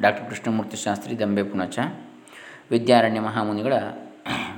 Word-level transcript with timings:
Doctor 0.01 0.29
Krishnamurthy 0.29 0.77
Shastri 0.77 1.19
Dambe 1.19 1.43
Punacha 1.43 1.79
Vidyaranya 2.71 3.19
ಮಹಾಮುನಿಗಳ 3.19 3.73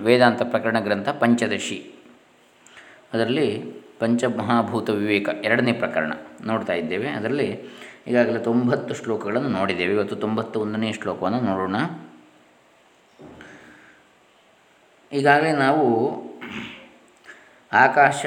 ವೇದಾಂತ 0.02 0.42
ಪ್ರಕರಣ 0.42 0.80
ಗ್ರಂಥ 0.80 1.10
ಪಂಚದಶಿ। 1.10 1.94
ಅದರಲ್ಲಿ 3.14 3.64
ಪಂಚಮಹಾಭೂತ 4.00 4.90
ವಿವೇಕ 4.90 5.30
ಎರಡನೇ 5.44 5.74
ಪ್ರಕರಣ 5.74 6.14
ನೋಡ್ತಾ 6.46 6.74
ಇದ್ದೇವೆ. 6.74 7.10
ಅದರಲ್ಲಿ 7.10 7.60
ಈಗಾಗಲೇ 8.08 8.40
ತೊಂಬತ್ತು 8.40 8.96
ಶ್ಲೋಕಗಳನ್ನು 8.96 9.50
ನೋಡಿದ್ದೇವೆ. 9.50 9.94
ಇವತ್ತು 9.94 10.16
ತೊಂಬತ್ತ 10.16 10.58
ಒಂದನೇ 10.58 10.94
ಶ್ಲೋಕವನ್ನು 10.94 11.42
ನೋಡೋಣ. 11.42 11.76
ಈಗಾಗಲೇ 15.14 15.52
ನಾವು 15.52 15.86
ಆಕಾಶ, 17.76 18.26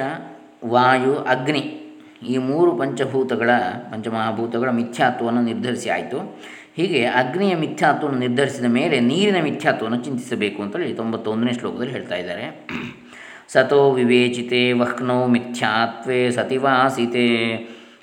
ವಾಯು, 0.64 1.14
ಅಗ್ನಿ 1.14 1.74
ಈ 2.28 2.36
ಮೂರು 2.36 2.76
ಪಂಚಭೂತಗಳ, 2.76 3.50
ಪಂಚಮಹಾಭೂತಗಳ 3.92 4.70
ಮಿಥ್ಯಾತ್ವವನ್ನು 4.70 5.42
ನಿರ್ಧರಿಸಿ 5.42 5.90
ಆಯಿತು. 5.90 6.38
ಹೀಗೆ 6.76 7.04
ಅಗ್ನಿಯ 7.04 7.56
ಮಿಥ್ಯಾತ್ವವನ್ನು 7.56 8.20
ನಿರ್ಧರಿಸಿದ 8.20 8.64
ಮೇಲೆ 8.64 9.00
ನೀರಿನ 9.00 9.42
ಮಿಥ್ಯಾತ್ವವನ್ನು 9.42 10.04
ಚಿಂತಿಸಬೇಕು 10.04 10.62
ಅಂತೇಳಿ 10.62 10.94
ತೊಂಬತ್ತೊಂದನೇ 10.94 11.52
ಶ್ಲೋಕದಲ್ಲಿ 11.52 11.92
ಹೇಳ್ತಾ 11.92 12.14
ಇದ್ದಾರೆ. 12.14 12.66
ಸತೋ 13.52 13.90
ವಿವೇಚಿತೆ 13.90 14.72
ವಹ್ನೋ 14.72 15.26
ಮಿಥ್ಯಾತ್ವೇ 15.26 16.30
ಸತಿವಾಸಿತೆ, 16.30 17.56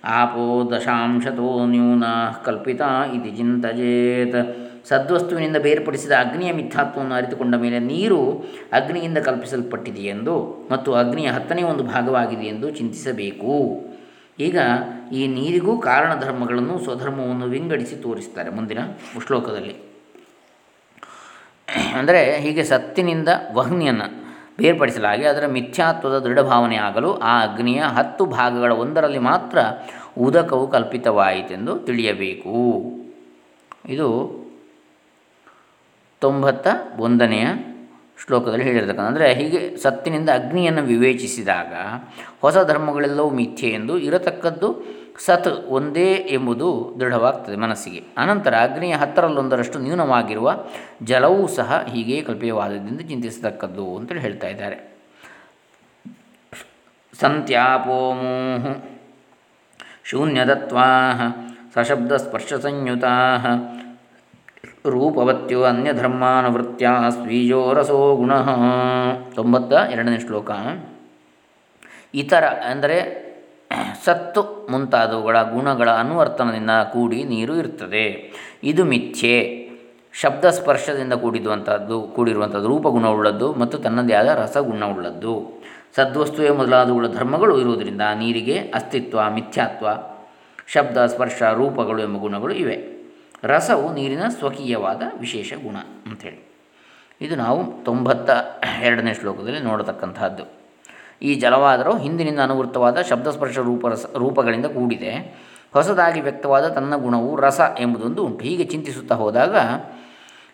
ಆಪೋ 0.04 0.72
ದಶಾಂಶತೋ 0.72 1.66
ನ್ಯೂನ 1.66 2.04
ಕಲ್ಪಿತ 2.46 2.82
ಇತಿ 3.16 3.32
ಚಿಂತಜೇತ್. 3.32 4.65
ಸದ್ವಸ್ತುವಿನಿಂದ 4.90 5.58
ಬೇರ್ಪಡಿಸಿದ 5.66 6.14
ಅಗ್ನಿಯ 6.26 6.52
ಮಿಥ್ಯಾತ್ವವನ್ನು 6.60 7.16
ಅರಿತುಕೊಂಡ 7.20 7.56
ಮೇಲೆ 7.64 7.80
ನೀರು 7.92 8.20
ಅಗ್ನಿಯಿಂದ 8.80 9.20
ಕಲ್ಪಿಸಲ್ಪಟ್ಟಿದೆಯೆಂದು 9.28 10.36
ಮತ್ತು 10.72 10.90
ಅಗ್ನಿಯ 11.02 11.30
ಹತ್ತನೇ 11.38 11.64
ಒಂದು 11.72 11.84
ಭಾಗವಾಗಿದೆ 11.94 12.46
ಎಂದು 12.54 12.70
ಚಿಂತಿಸಬೇಕು. 12.80 13.56
ಈಗ 14.48 14.58
ಈ 15.20 15.22
ನೀರಿಗೂ 15.38 15.74
ಕಾರಣ 15.90 16.12
ಧರ್ಮಗಳನ್ನು 16.26 16.76
ಸ್ವಧರ್ಮವನ್ನು 16.86 17.48
ವಿಂಗಡಿಸಿ 17.56 17.96
ತೋರಿಸ್ತಾರೆ 18.06 18.50
ಮುಂದಿನ 18.50 18.80
ಶ್ಲೋಕದಲ್ಲಿ. 19.28 19.76
ಅಂದರೆ 22.00 22.22
ಹೀಗೆ 22.46 22.64
ಸತ್ತಿನಿಂದ 22.72 23.30
ವಹ್ನಿಯನ್ನು 23.58 24.08
ಬೇರ್ಪಡಿಸಲಾಗಿ 24.60 25.26
ಅದರ 25.30 25.46
ಮಿಥ್ಯಾತ್ವದ 25.56 26.18
ದೃಢಭಾವನೆ 26.26 26.78
ಆಗಲು 26.88 27.10
ಆ 27.32 27.34
ಅಗ್ನಿಯ 27.48 27.82
ಹತ್ತು 27.98 28.24
ಭಾಗಗಳ 28.38 28.72
ಒಂದರಲ್ಲಿ 28.84 29.22
ಮಾತ್ರ 29.32 29.58
ಉದಕವು 30.26 30.66
ಕಲ್ಪಿತವಾಯಿತೆಂದು 30.76 31.74
ತಿಳಿಯಬೇಕು. 31.88 32.54
ಇದು 33.96 34.08
ತೊಂಬತ್ತ 36.22 36.68
ಒಂದನೆಯ 37.00 37.46
ಶ್ಲೋಕದಲ್ಲಿ 38.24 38.66
ಹೇಳಿರ್ತಕ್ಕಂಥ, 38.68 39.08
ಅಂದರೆ 39.12 39.28
ಹೀಗೆ 39.40 39.60
ಸತ್ತಿನಿಂದ 39.78 40.30
ಅಗ್ನಿಯನ್ನು 40.40 40.84
ವಿವೇಚಿಸಿದಾಗ 40.92 41.74
ಹೊಸ 42.44 42.58
ಧರ್ಮಗಳೆಲ್ಲವೂ 42.70 43.30
ಮಿಥ್ಯೆ 43.40 43.70
ಎಂದು 43.80 43.96
ಇರತಕ್ಕದ್ದು 44.08 44.70
ಸತ್ 45.26 45.50
ಒಂದೇ 45.78 46.08
ಎಂಬುದು 46.38 46.70
ದೃಢವಾಗ್ತದೆ 47.00 47.58
ಮನಸ್ಸಿಗೆ. 47.66 48.02
ಅನಂತರ 48.18 48.54
ಅಗ್ನಿಯ 48.68 48.96
ಹತ್ತರಲ್ಲೊಂದರಷ್ಟು 49.04 49.78
ನ್ಯೂನವಾಗಿರುವ 49.80 50.50
ಜಲವೂ 51.12 51.42
ಸಹ 51.58 51.80
ಹೀಗೆ 51.94 52.18
ಕಲ್ಪೀಯವಾದದಿಂದ 52.22 53.02
ಚಿಂತಿಸತಕ್ಕದ್ದು 53.12 53.86
ಅಂತೇಳಿ 53.98 54.24
ಹೇಳ್ತಾ 54.26 54.48
ಇದ್ದಾರೆ. 54.48 54.78
ಸಂತ್ಯಾಪೋಮೋಹ 57.14 58.74
ಶೂನ್ಯದತ್ವಾ 60.10 60.88
ಸಶಬ್ದ 61.76 62.12
ಸ್ಪರ್ಶ 62.26 62.54
ಸಂಯುತಾ 62.66 63.14
ರೂಪವತ್ಯೋ 64.90 65.64
ಅನ್ಯಧರ್ಮಾನುವೃತ್ಯ 65.64 66.90
ಸ್ವೀಜೋ 67.10 67.74
ರಸೋ 67.74 68.16
ಗುಣ. 68.16 68.38
ತೊಂಬತ್ತ 69.36 69.74
ಎರಡನೇ 69.74 70.20
ಶ್ಲೋಕ. 70.20 70.52
ಇತರ 72.14 72.44
ಅಂದರೆ 72.46 73.26
ಸತ್ತು 74.06 74.68
ಮುಂತಾದವುಗಳ 74.72 75.42
ಗುಣಗಳ 75.42 75.90
ಅನುವರ್ತನದಿಂದ 75.90 76.70
ಕೂಡಿ 76.94 77.24
ನೀರು 77.24 77.56
ಇರ್ತದೆ. 77.56 78.34
ಇದು 78.64 78.86
ಮಿಥ್ಯೆ. 78.86 79.66
ಶಬ್ದ 80.14 80.46
ಸ್ಪರ್ಶದಿಂದ 80.50 81.14
ಕೂಡಿರುವಂಥದ್ದು 81.14 82.02
ಕೂಡಿರುವಂಥದ್ದು 82.02 82.68
ರೂಪಗುಣವುಳ್ಳದ್ದು 82.68 83.54
ಮತ್ತು 83.54 83.78
ತನ್ನದೇ 83.78 84.14
ಆದ 84.14 84.28
ರಸಗುಣವುಳ್ಳದ್ದು. 84.28 85.64
ಸದ್ವಸ್ತುವೆ 85.96 86.50
ಮೊದಲಾದವುಗಳ 86.50 87.08
ಧರ್ಮಗಳು 87.08 87.60
ಇರುವುದರಿಂದ 87.60 88.02
ನೀರಿಗೆ 88.16 88.58
ಅಸ್ತಿತ್ವ, 88.58 89.30
ಮಿಥ್ಯಾತ್ವ, 89.30 89.88
ಶಬ್ದ 90.68 91.06
ಸ್ಪರ್ಶ, 91.06 91.44
ರೂಪಗಳು 91.44 92.02
ಎಂಬ 92.02 92.18
ಗುಣಗಳು 92.18 92.54
ಇವೆ. 92.54 92.95
ರಸವು 93.46 93.94
ನೀರಿನ 93.94 94.24
ಸ್ವಕೀಯವಾದ 94.28 95.02
ವಿಶೇಷ 95.20 95.54
ಗುಣ 95.54 95.76
ಅಂಥೇಳಿ. 96.06 96.56
ಇದು 97.22 97.36
ನಾವು 97.36 97.86
ತೊಂಬತ್ತ 97.86 98.30
ಎರಡನೇ 98.82 99.14
ಶ್ಲೋಕದಲ್ಲಿ 99.14 99.60
ನೋಡತಕ್ಕಂತಹದ್ದು. 99.60 100.44
ಈ 101.22 101.34
ಜಲವಾದರೂ 101.36 101.98
ಹಿಂದಿನಿಂದ 101.98 102.40
ಅನುವೃತ್ತವಾದ 102.40 103.02
ಶಬ್ದಸ್ಪರ್ಶ 103.02 103.58
ರೂಪರಸ 103.58 104.06
ರೂಪಗಳಿಂದ 104.16 104.66
ಕೂಡಿದೆ. 104.66 105.46
ಹೊಸದಾಗಿ 105.74 106.22
ವ್ಯಕ್ತವಾದ 106.22 106.68
ತನ್ನ 106.68 106.96
ಗುಣವು 106.96 107.36
ರಸ 107.36 107.62
ಎಂಬುದೊಂದು 107.80 108.26
ಉಂಟು. 108.26 108.44
ಹೀಗೆ 108.44 108.64
ಚಿಂತಿಸುತ್ತಾ 108.64 109.16
ಹೋದಾಗ 109.16 109.56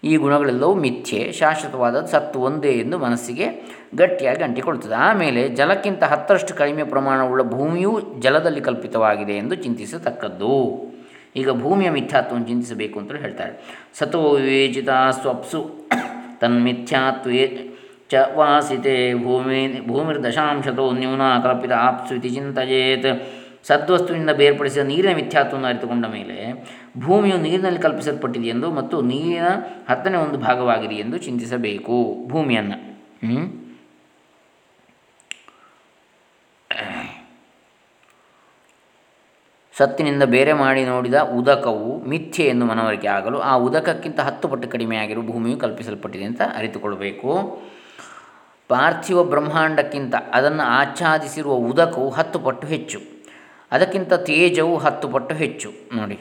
ಈ 0.04 0.16
ಗುಣಗಳೆಲ್ಲವೂ 0.16 0.74
ಮಿಥ್ಯೆ 0.74 1.32
ಶಾಶ್ವತವಾದ 1.32 2.06
ಸತ್ತು 2.06 2.40
ಒಂದೇ 2.40 2.72
ಎಂದು 2.72 2.98
ಮನಸ್ಸಿಗೆ 2.98 3.48
ಗಟ್ಟಿಯಾಗಿ 3.96 4.44
ಅಂಟಿಕೊಳ್ಳುತ್ತದೆ. 4.44 4.96
ಆಮೇಲೆ 4.96 5.50
ಜಲಕ್ಕಿಂತ 5.50 6.04
ಹತ್ತರಷ್ಟು 6.04 6.54
ಕಡಿಮೆ 6.54 6.84
ಪ್ರಮಾಣವುಳ್ಳ 6.84 7.44
ಭೂಮಿಯೂ 7.44 8.02
ಜಲದಲ್ಲಿ 8.20 8.62
ಕಲ್ಪಿತವಾಗಿದೆ 8.62 9.34
ಎಂದು 9.34 9.56
ಚಿಂತಿಸತಕ್ಕದ್ದು. 9.56 10.82
ಈಗ 11.40 11.50
ಭೂಮಿಯ 11.64 11.90
ಮಿಥ್ಯಾತ್ವವನ್ನು 11.90 12.48
ಚಿಂತಿಸಬೇಕು 12.48 13.00
ಅಂತ 13.00 13.12
ಹೇಳ್ತಾರೆ. 13.24 13.54
ಸತೋ 14.00 14.22
ವಿವೇಚಿತ 14.36 14.90
ಸ್ವಪ್ಸು 15.22 15.62
ತನ್ಮಿಥ್ಯಾತ್ವೇ 16.42 17.44
ಚ 18.12 18.24
ವಾಸಿತೆ 18.36 18.96
ಭೂಮಿ 19.26 19.60
ಭೂಮಿರ್ದಶಾಂಶತೋ 19.90 20.86
ನ್ಯೂನ 20.92 21.22
ಕಲ್ಪಿತ 21.44 21.74
ಆಪ್ಸು 21.88 22.16
ಇತಿ 22.16 22.30
ಚಿಂತೆಯೇತ್. 22.30 23.12
ಸದ್ವಸ್ತುವಿನಿಂದ 23.70 24.34
ಬೇರ್ಪಡಿಸಿದ 24.42 24.84
ನೀರಿನ 24.92 25.12
ಮಿಥ್ಯಾತ್ವವನ್ನು 25.16 25.68
ಅರಿತುಕೊಂಡ 25.70 26.06
ಮೇಲೆ 26.18 26.38
ಭೂಮಿಯು 27.06 27.38
ನೀರಿನಲ್ಲಿ 27.38 27.80
ಕಲ್ಪಿಸಲ್ಪಟ್ಟಿದೆಯೆಂದು 27.80 28.68
ಮತ್ತು 28.80 28.96
ನೀರಿನ 29.02 29.50
ಹತ್ತನೇ 29.90 30.18
ಒಂದು 30.18 30.38
ಭಾಗವಾಗಿದೆ 30.38 30.96
ಎಂದು 30.96 31.18
ಚಿಂತಿಸಬೇಕು 31.18 31.98
ಭೂಮಿಯನ್ನು. 32.32 32.78
ಸತ್ತಿನಿಂದ 39.82 40.24
ಬೇರೆ 40.36 40.54
ಮಾಡಿ 40.62 40.86
ನೋಡಿದ 40.86 41.16
ಉದಕವು 41.40 42.10
ಮಿಥ್ಯೆ 42.10 42.48
ಎಂದು 42.48 42.66
ಮನವರಿಕೆ 42.66 43.10
ಆಗಲು, 43.18 43.42
ಆ 43.52 43.58
ಉದಕಕ್ಕಿಂತ 43.68 44.20
ಹತ್ತು 44.28 44.48
ಪಟ್ಟು 44.48 44.74
ಕಡಿಮೆಯಾಗಿರುವ 44.74 45.24
ಭೂಮಿಯು 45.24 45.58
ಕಲ್ಪಿಸಲ್ಪಟ್ಟಿದೆ 45.58 46.24
ಅಂತ 46.24 46.42
ಅರಿತುಕೊಳ್ಳಬೇಕು 46.56 47.62
ಪಾರ್ಥಿವ 48.70 49.24
ಬ್ರಹ್ಮಾಂಡಕ್ಕಿಂತ 49.24 50.16
ಅದನ್ನು 50.34 50.64
ಆಚ್ಛಾದಿಸಿರುವ 50.64 51.70
ಉದಕವು 51.70 52.10
ಹತ್ತು 52.10 52.40
ಪಟ್ಟು 52.40 52.68
ಹೆಚ್ಚು. 52.68 53.00
ಅದಕ್ಕಿಂತ 53.72 54.14
ತೇಜವು 54.28 54.78
ಹತ್ತು 54.78 55.08
ಪಟ್ಟು 55.08 55.36
ಹೆಚ್ಚು. 55.36 55.72
ನೋಡಿ. 55.96 56.20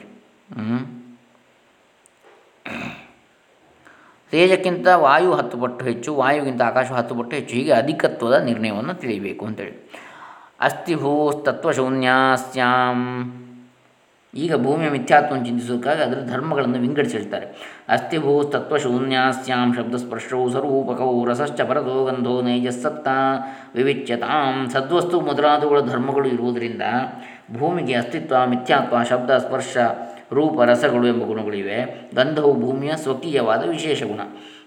ತೇಜಕ್ಕಿಂತ 4.31 4.87
ವಾಯು 5.05 5.39
ಹತ್ತು 5.39 5.57
ಪಟ್ಟು 5.57 5.85
ಹೆಚ್ಚು, 5.85 6.15
ವಾಯುಗಿಂತ 6.15 6.61
ಆಕಾಶ 6.61 6.91
ಹತ್ತು 6.91 7.15
ಪಟ್ಟು 7.15 7.35
ಹೆಚ್ಚು. 7.35 7.55
ಹೀಗೆ 7.55 7.71
ಅಧಿಕತ್ವದ 7.71 8.33
ನಿರ್ಣಯವನ್ನು 8.33 8.93
ತಿಳಿಯಬೇಕು 8.93 9.45
ಅಂತೇಳಿ. 9.45 9.91
ಅಸ್ಥಿ 10.59 10.95
ಭೂಸ್ತತ್ವಶೂನ್ಯಾಸ್ಯಾಂ 10.95 13.50
ಈಗ 14.35 14.55
ಭೂಮಿಯ 14.55 14.89
ಮಿಥ್ಯಾತ್ವವನ್ನು 14.89 15.45
ಚಿಂತಿಸುವುದಕ್ಕಾಗಿ 15.45 16.01
ಅದರ 16.01 16.19
ಧರ್ಮಗಳನ್ನು 16.31 16.79
ವಿಂಗಡಿಸಿ 16.79 17.17
ಹೇಳ್ತಾರೆ 17.17 17.45
ಅಸ್ಥಿ 17.89 18.17
ಭೂ 18.17 18.43
ತತ್ವಶೂನ್ಯಾಸ್ಯಾಂ 18.43 19.73
ಶಬ್ದಸ್ಪರ್ಶವು 19.73 20.49
ಸ್ವರೂಪಕವು 20.49 21.25
ರಸಶ್ಚ 21.25 21.61
ಪರದೋ 21.61 22.05
ಗಂಧೋ 22.05 22.41
ನೈಜಸ್ಸತ್ತ 22.41 23.07
ವಿವಿಚ್ಯತಾಂ. 23.75 24.69
ಸದ್ವಸ್ತು 24.69 25.21
ಮೊದಲಾದವುಗಳ 25.21 25.81
ಧರ್ಮಗಳು 25.81 26.27
ಇರುವುದರಿಂದ 26.27 26.81
ಭೂಮಿಗೆ 27.59 27.93
ಅಸ್ತಿತ್ವ, 27.93 28.35
ಮಿಥ್ಯಾತ್ವ, 28.45 29.03
ಶಬ್ದ, 29.03 29.37
ಸ್ಪರ್ಶ, 29.37 29.77
ರೂಪ, 30.31 30.61
ರಸಗಳು 30.61 31.07
ಎಂಬ 31.07 31.23
ಗುಣಗಳಿವೆ. 31.23 32.09
ಗಂಧವು 32.15 32.53
ಭೂಮಿಯ 32.59 32.91
ಸ್ವಕೀಯವಾದ 32.95 33.69
ವಿಶೇಷ 33.69 34.03
ಗುಣ. 34.03 34.19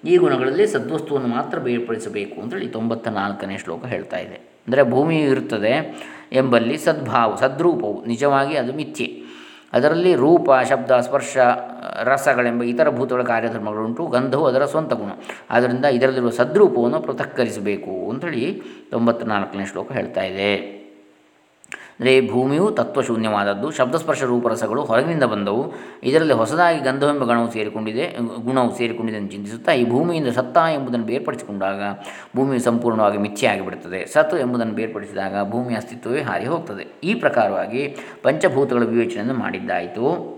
ಈ 0.04 0.16
ಗುಣಗಳಲ್ಲಿ 0.16 0.66
ಸದ್ವಸ್ತುವನ್ನು 0.66 1.28
ಮಾತ್ರ 1.28 1.58
ಬೇರ್ಪಡಿಸಬೇಕು 1.58 2.40
ಅಂತೇಳಿ 2.40 2.66
ತೊಂಬತ್ತ 2.66 3.08
ನಾಲ್ಕನೇ 3.08 3.58
ಶ್ಲೋಕ 3.58 3.86
ಹೇಳ್ತಾ 3.86 4.16
ಇದೆ. 4.16 4.34
ಅಂದರೆ 4.34 4.82
ಭೂಮಿಯು 4.82 5.30
ಇರುತ್ತದೆ 5.30 5.96
ಎಂಬಲ್ಲಿ 6.32 6.78
ಸದ್ಭಾವ, 6.78 7.36
ಸದ್ರೂಪವು 7.36 8.04
ನಿಜವಾಗಿ 8.04 8.56
ಅದು 8.56 8.72
ಮಿಥ್ಯೆ. 8.72 9.23
ಅದರಲ್ಲಿ 9.74 10.14
ರೂಪ, 10.14 10.50
ಶಬ್ದ, 10.70 10.90
ಸ್ಪರ್ಶ, 11.00 11.36
ರಸಗಳೆಂಬ 12.02 12.62
ಇತರ 12.62 12.90
ಭೂತಗಳ 12.90 13.22
ಕಾರ್ಯಧರ್ಮಗಳುಂಟು 13.22 14.06
ಗಂಧವು 14.06 14.46
ಅದರ 14.46 14.64
ಸ್ವಂತ 14.64 14.92
ಗುಣ. 14.92 15.10
ಆದ್ದರಿಂದ 15.50 15.84
ಇದರಲ್ಲಿರುವ 15.84 16.30
ಸದ್ರೂಪವನ್ನು 16.30 17.00
ಪೃಥಕ್ಕರಿಸಬೇಕು 17.00 18.10
ಅಂಥೇಳಿ 18.10 18.62
ತೊಂಬತ್ತ 18.90 19.24
ನಾಲ್ಕನೇ 19.24 19.66
ಶ್ಲೋಕ 19.66 19.92
ಹೇಳ್ತಾ 19.92 20.22
ಇದೆ. 20.22 20.83
ಅಂದರೆ 22.00 22.28
ಭೂಮಿಯು 22.28 22.70
ತತ್ವಶೂನ್ಯವಾದದ್ದು, 22.70 23.70
ಶಬ್ದಸ್ಪರ್ಶ 23.70 24.22
ರೂಪರಸಗಳು 24.22 24.84
ಹೊರಗಿನಿಂದ 24.84 25.22
ಬಂದವು. 25.22 25.72
ಇದರಲ್ಲಿ 26.02 26.32
ಹೊಸದಾಗಿ 26.32 26.80
ಗಂಧವೆಂಬ 26.80 27.24
ಗಣವು 27.24 27.52
ಸೇರಿಕೊಂಡಿದೆ, 27.52 28.16
ಗುಣವು 28.44 28.76
ಸೇರಿಕೊಂಡಿದೆ 28.76 29.18
ಎಂದು 29.18 29.30
ಚಿಂತಿಸುತ್ತಾ, 29.30 29.72
ಈ 29.72 29.84
ಭೂಮಿಯಿಂದ 29.90 30.28
ಸತ್ತ 30.28 30.56
ಎಂಬುದನ್ನು 30.76 31.06
ಬೇರ್ಪಡಿಸಿಕೊಂಡಾಗ 31.06 31.82
ಭೂಮಿಯು 32.36 32.60
ಸಂಪೂರ್ಣವಾಗಿ 32.60 33.18
ಮಿಥ್ಯೆಯಾಗಿಬಿಡುತ್ತದೆ 33.18 34.06
ಸತ್ತು 34.06 34.38
ಎಂಬುದನ್ನು 34.38 34.74
ಬೇರ್ಪಡಿಸಿದಾಗ 34.74 35.50
ಭೂಮಿಯ 35.50 35.76
ಅಸ್ತಿತ್ವವೇ 35.76 36.22
ಹಾರಿ 36.22 36.44
ಹೋಗ್ತದೆ. 36.44 36.86
ಈ 37.04 37.14
ಪ್ರಕಾರವಾಗಿ 37.14 37.84
ಪಂಚಭೂತಗಳ 38.22 38.84
ವಿವೇಚನೆಯನ್ನು 38.84 39.34
ಮಾಡಿದ್ದಾಯಿತು. 39.34 40.33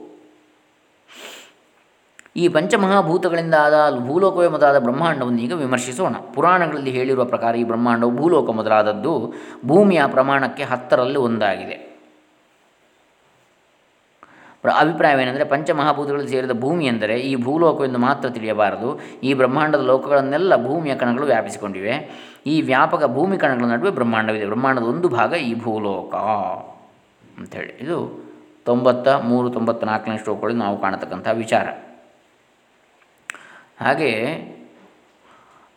ಈ 2.36 2.48
ಪಂಚಮಹಾಭೂತಗಳಿಂದ 2.48 3.54
ಆದ 3.54 3.98
ಭೂಲೋಕವೇ 4.06 4.48
ಮೊದಲಾದ 4.48 4.78
ಬ್ರಹ್ಮಾಂಡವನ್ನು 4.78 5.40
ಈಗ 5.40 5.52
ವಿಮರ್ಶಿಸೋಣ. 5.52 6.16
ಪುರಾಣಗಳಲ್ಲಿ 6.34 6.90
ಹೇಳಿರುವ 6.90 7.24
ಪ್ರಕಾರ 7.24 7.56
ಈ 7.56 7.64
ಬ್ರಹ್ಮಾಂಡವು 7.64 8.10
ಭೂಲೋಕ 8.10 8.50
ಮೊದಲಾದದ್ದು, 8.50 9.34
ಭೂಮಿಯ 9.66 10.02
ಪ್ರಮಾಣಕ್ಕೆ 10.06 10.62
ಹತ್ತರಲ್ಲಿ 10.62 11.18
ಒಂದಾಗಿದೆ. 11.18 11.96
ಅಭಿಪ್ರಾಯವೇನೆಂದರೆ 14.78 15.44
ಪಂಚಮಹಾಭೂತಗಳಲ್ಲಿ 15.44 16.28
ಸೇರಿದ 16.28 16.50
ಭೂಮಿ 16.50 16.86
ಎಂದರೆ 16.86 17.20
ಈ 17.20 17.36
ಭೂಲೋಕವೆಂದು 17.36 17.98
ಮಾತ್ರ 17.98 18.28
ತಿಳಿಯಬಾರದು. 18.28 19.00
ಈ 19.22 19.34
ಬ್ರಹ್ಮಾಂಡದ 19.34 19.80
ಲೋಕಗಳನ್ನೆಲ್ಲ 19.80 20.66
ಭೂಮಿಯ 20.66 20.94
ಕಣಗಳು 20.94 21.26
ವ್ಯಾಪಿಸಿಕೊಂಡಿವೆ. 21.26 21.94
ಈ 22.46 22.62
ವ್ಯಾಪಕ 22.62 23.04
ಭೂಮಿ 23.04 23.38
ಕಣಗಳ 23.38 23.64
ನಡುವೆ 23.64 23.90
ಬ್ರಹ್ಮಾಂಡವಿದೆ. 23.90 24.46
ಬ್ರಹ್ಮಾಂಡದ 24.46 24.82
ಒಂದು 24.82 25.08
ಭಾಗ 25.08 25.32
ಈ 25.32 25.54
ಭೂಲೋಕ 25.54 26.14
ಅಂಥೇಳಿ. 27.38 27.78
ಇದು 27.80 28.26
ತೊಂಬತ್ತ 28.64 29.08
ಮೂರು 29.08 29.50
ತೊಂಬತ್ತ 29.50 29.84
ನಾಲ್ಕನೇ 29.84 30.18
ಶ್ಲೋಕಗಳು 30.18 30.54
ನಾವು 30.54 30.80
ಕಾಣತಕ್ಕಂಥ 30.80 31.28
ವಿಚಾರ. 31.28 31.66
ಹಾಗೆ 33.80 34.10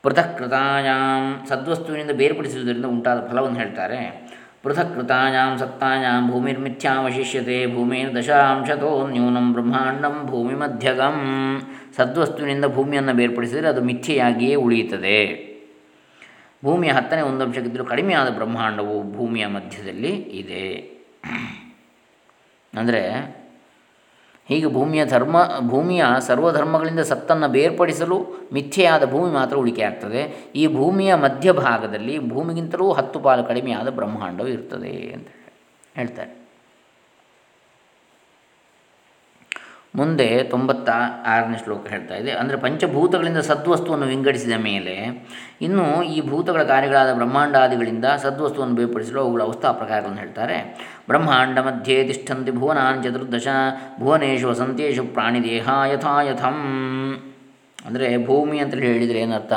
ಪೃಥಕ್ಕೃತಾಯಾಮ್ 0.04 1.48
ಸದ್ವಸ್ತುವಿನಿಂದ 1.48 2.12
ಬೇರ್ಪಡಿಸುವುದರಿಂದ 2.12 2.86
ಉಂಟಾದ 2.86 3.28
ಫಲವನ್ನು 3.28 3.60
ಹೇಳ್ತಾರೆ. 3.60 4.30
ಪೃಥಕ್ಕೃತಾಯಾಂ 4.64 5.58
ಸತ್ತಾಯಾಮ್ 5.58 6.32
ಭೂಮಿರ್ಮಿಥ್ಯಾವಶಿಷ್ಯತೆ 6.32 7.74
ಭೂಮಿರ್ 7.74 8.16
ದಶಾಂಶತೋ 8.16 9.08
ನ್ಯೂನಂ 9.08 9.54
ಬ್ರಹ್ಮಾಂಡಂ 9.54 10.16
ಭೂಮಿ 10.26 10.54
ಮಧ್ಯಗಂ. 10.54 11.18
ಸದ್ವಸ್ತುವಿನಿಂದ 11.98 12.66
ಭೂಮಿಯನ್ನು 12.66 13.14
ಬೇರ್ಪಡಿಸಿದರೆ 13.14 13.68
ಅದು 13.68 13.82
ಮಿಥ್ಯೆಯಾಗಿಯೇ 13.82 14.56
ಉಳಿಯುತ್ತದೆ. 14.56 15.20
ಭೂಮಿಯ 16.66 16.92
ಹತ್ತನೇ 16.92 17.22
ಒಂದು 17.22 17.44
ಅಂಶಕ್ಕಿದ್ದರೂ 17.46 17.86
ಕಡಿಮೆಯಾದ 17.86 18.30
ಬ್ರಹ್ಮಾಂಡವು 18.30 18.96
ಭೂಮಿಯ 19.18 19.48
ಮಧ್ಯದಲ್ಲಿ 19.48 20.14
ಇದೆ. 20.42 20.66
ಅಂದರೆ 22.74 23.02
ಹೀಗೆ 24.50 24.74
ಭೂಮಿಯ 24.74 25.06
ಧರ್ಮ, 25.06 25.38
ಭೂಮಿಯ 25.60 26.06
ಸರ್ವಧರ್ಮಗಳಿಂದ 26.20 27.00
ಸತ್ತನ್ನು 27.00 27.48
ಬೇರ್ಪಡಿಸಲು 27.48 28.20
ಮಿಥ್ಯೆಯಾದ 28.54 29.06
ಭೂಮಿ 29.06 29.34
ಮಾತ್ರ 29.34 29.56
ಉಳಿಕೆ 29.58 29.82
ಆಗ್ತದೆ. 29.82 30.52
ಈ 30.56 30.68
ಭೂಮಿಯ 30.68 31.16
ಮಧ್ಯಭಾಗದಲ್ಲಿ 31.16 32.20
ಭೂಮಿಗಿಂತಲೂ 32.30 32.94
ಹತ್ತು 32.94 33.20
ಪಾಲು 33.20 33.44
ಕಡಿಮೆಯಾದ 33.44 33.90
ಬ್ರಹ್ಮಾಂಡವು 33.90 34.48
ಇರ್ತದೆ 34.48 35.12
ಅಂತ 35.16 35.28
ಹೇಳ್ತಾರೆ. 35.96 36.39
ಮುಂದೆ 40.00 40.28
ತೊಂಬತ್ತ 40.44 40.90
ಆರನೇ 41.26 41.58
ಶ್ಲೋಕ 41.64 41.88
ಹೇಳ್ತಾ 41.88 42.16
ಇದೆ. 42.16 42.32
ಅಂದರೆ 42.32 42.58
ಪಂಚಭೂತಗಳಿಂದ 42.58 43.42
ಸದ್ವಸ್ತುವನ್ನು 43.50 44.06
ವಿಂಗಡಿಸಿದ 44.06 44.56
ಮೇಲೆ 44.70 44.96
ಇನ್ನು 45.62 45.86
ಈ 46.16 46.18
ಭೂತಗಳ 46.30 46.64
ಕಾರ್ಯಗಳಾದ 46.64 47.14
ಬ್ರಹ್ಮಾಂಡಾದಿಗಳಿಂದ 47.14 48.06
ಸದ್ವಸ್ತುವನ್ನು 48.24 48.76
ಬೇರ್ಪಡಿಸಲು 48.76 49.20
ಅವುಗಳ 49.20 49.42
ಅವಸ್ಥಾ 49.42 49.72
ಪ್ರಕಾರಗಳನ್ನು 49.72 50.20
ಹೇಳ್ತಾರೆ. 50.20 50.58
ಬ್ರಹ್ಮಾಂಡ 51.08 51.58
ಮಧ್ಯೆ 51.60 51.98
ತಿಷ್ಠಂತಿ 52.04 52.52
ಭುವನಾನ್ 52.52 53.04
ಚತುರ್ದಶ 53.04 53.48
ಭುವನೇಶು 54.00 54.48
ವಸಂತೇಶು 54.50 55.04
ಪ್ರಾಣಿದೇಹ 55.04 55.70
ಯಥಾ 55.94 56.16
ಯಥಂ 56.22 56.60
ಅಂದರೆ 57.86 58.08
ಭೂಮಿ 58.26 58.58
ಅಂತೇಳಿ 58.60 58.88
ಹೇಳಿದರೆ 58.88 59.20
ಏನರ್ಥ? 59.20 59.54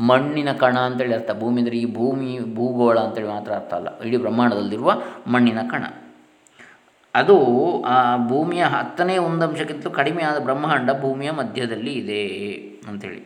ಮಣ್ಣಿನ 0.00 0.50
ಕಣ 0.52 0.76
ಅಂತೇಳಿ 0.78 1.14
ಅರ್ಥ. 1.14 1.30
ಭೂಮಿ 1.40 1.58
ಅಂದರೆ 1.60 1.76
ಈ 1.76 1.86
ಭೂಮಿ, 1.94 2.30
ಭೂಗೋಳ 2.54 2.98
ಅಂತೇಳಿ 2.98 3.28
ಮಾತ್ರ 3.28 3.50
ಅರ್ಥ 3.52 3.72
ಅಲ್ಲ. 3.74 3.88
ಇಡೀ 4.00 4.16
ಬ್ರಹ್ಮಾಂಡದಲ್ಲಿರುವ 4.16 4.90
ಮಣ್ಣಿನ 5.26 5.58
ಕಣ. 5.70 5.84
ಅದು, 7.14 7.36
ಆ 7.82 8.26
ಭೂಮಿಯ 8.26 8.64
ಹತ್ತನೇ 8.64 9.16
ಒಂದಂಶಕ್ಕಿಂತಲೂ 9.18 9.92
ಆದ 10.22 10.38
ಬ್ರಹ್ಮಾಂಡ 10.42 10.90
ಭೂಮಿಯ 11.00 11.30
ಮಧ್ಯದಲ್ಲಿ 11.30 11.92
ಇದೆ 11.92 12.24
ಅಂಥೇಳಿ 12.88 13.22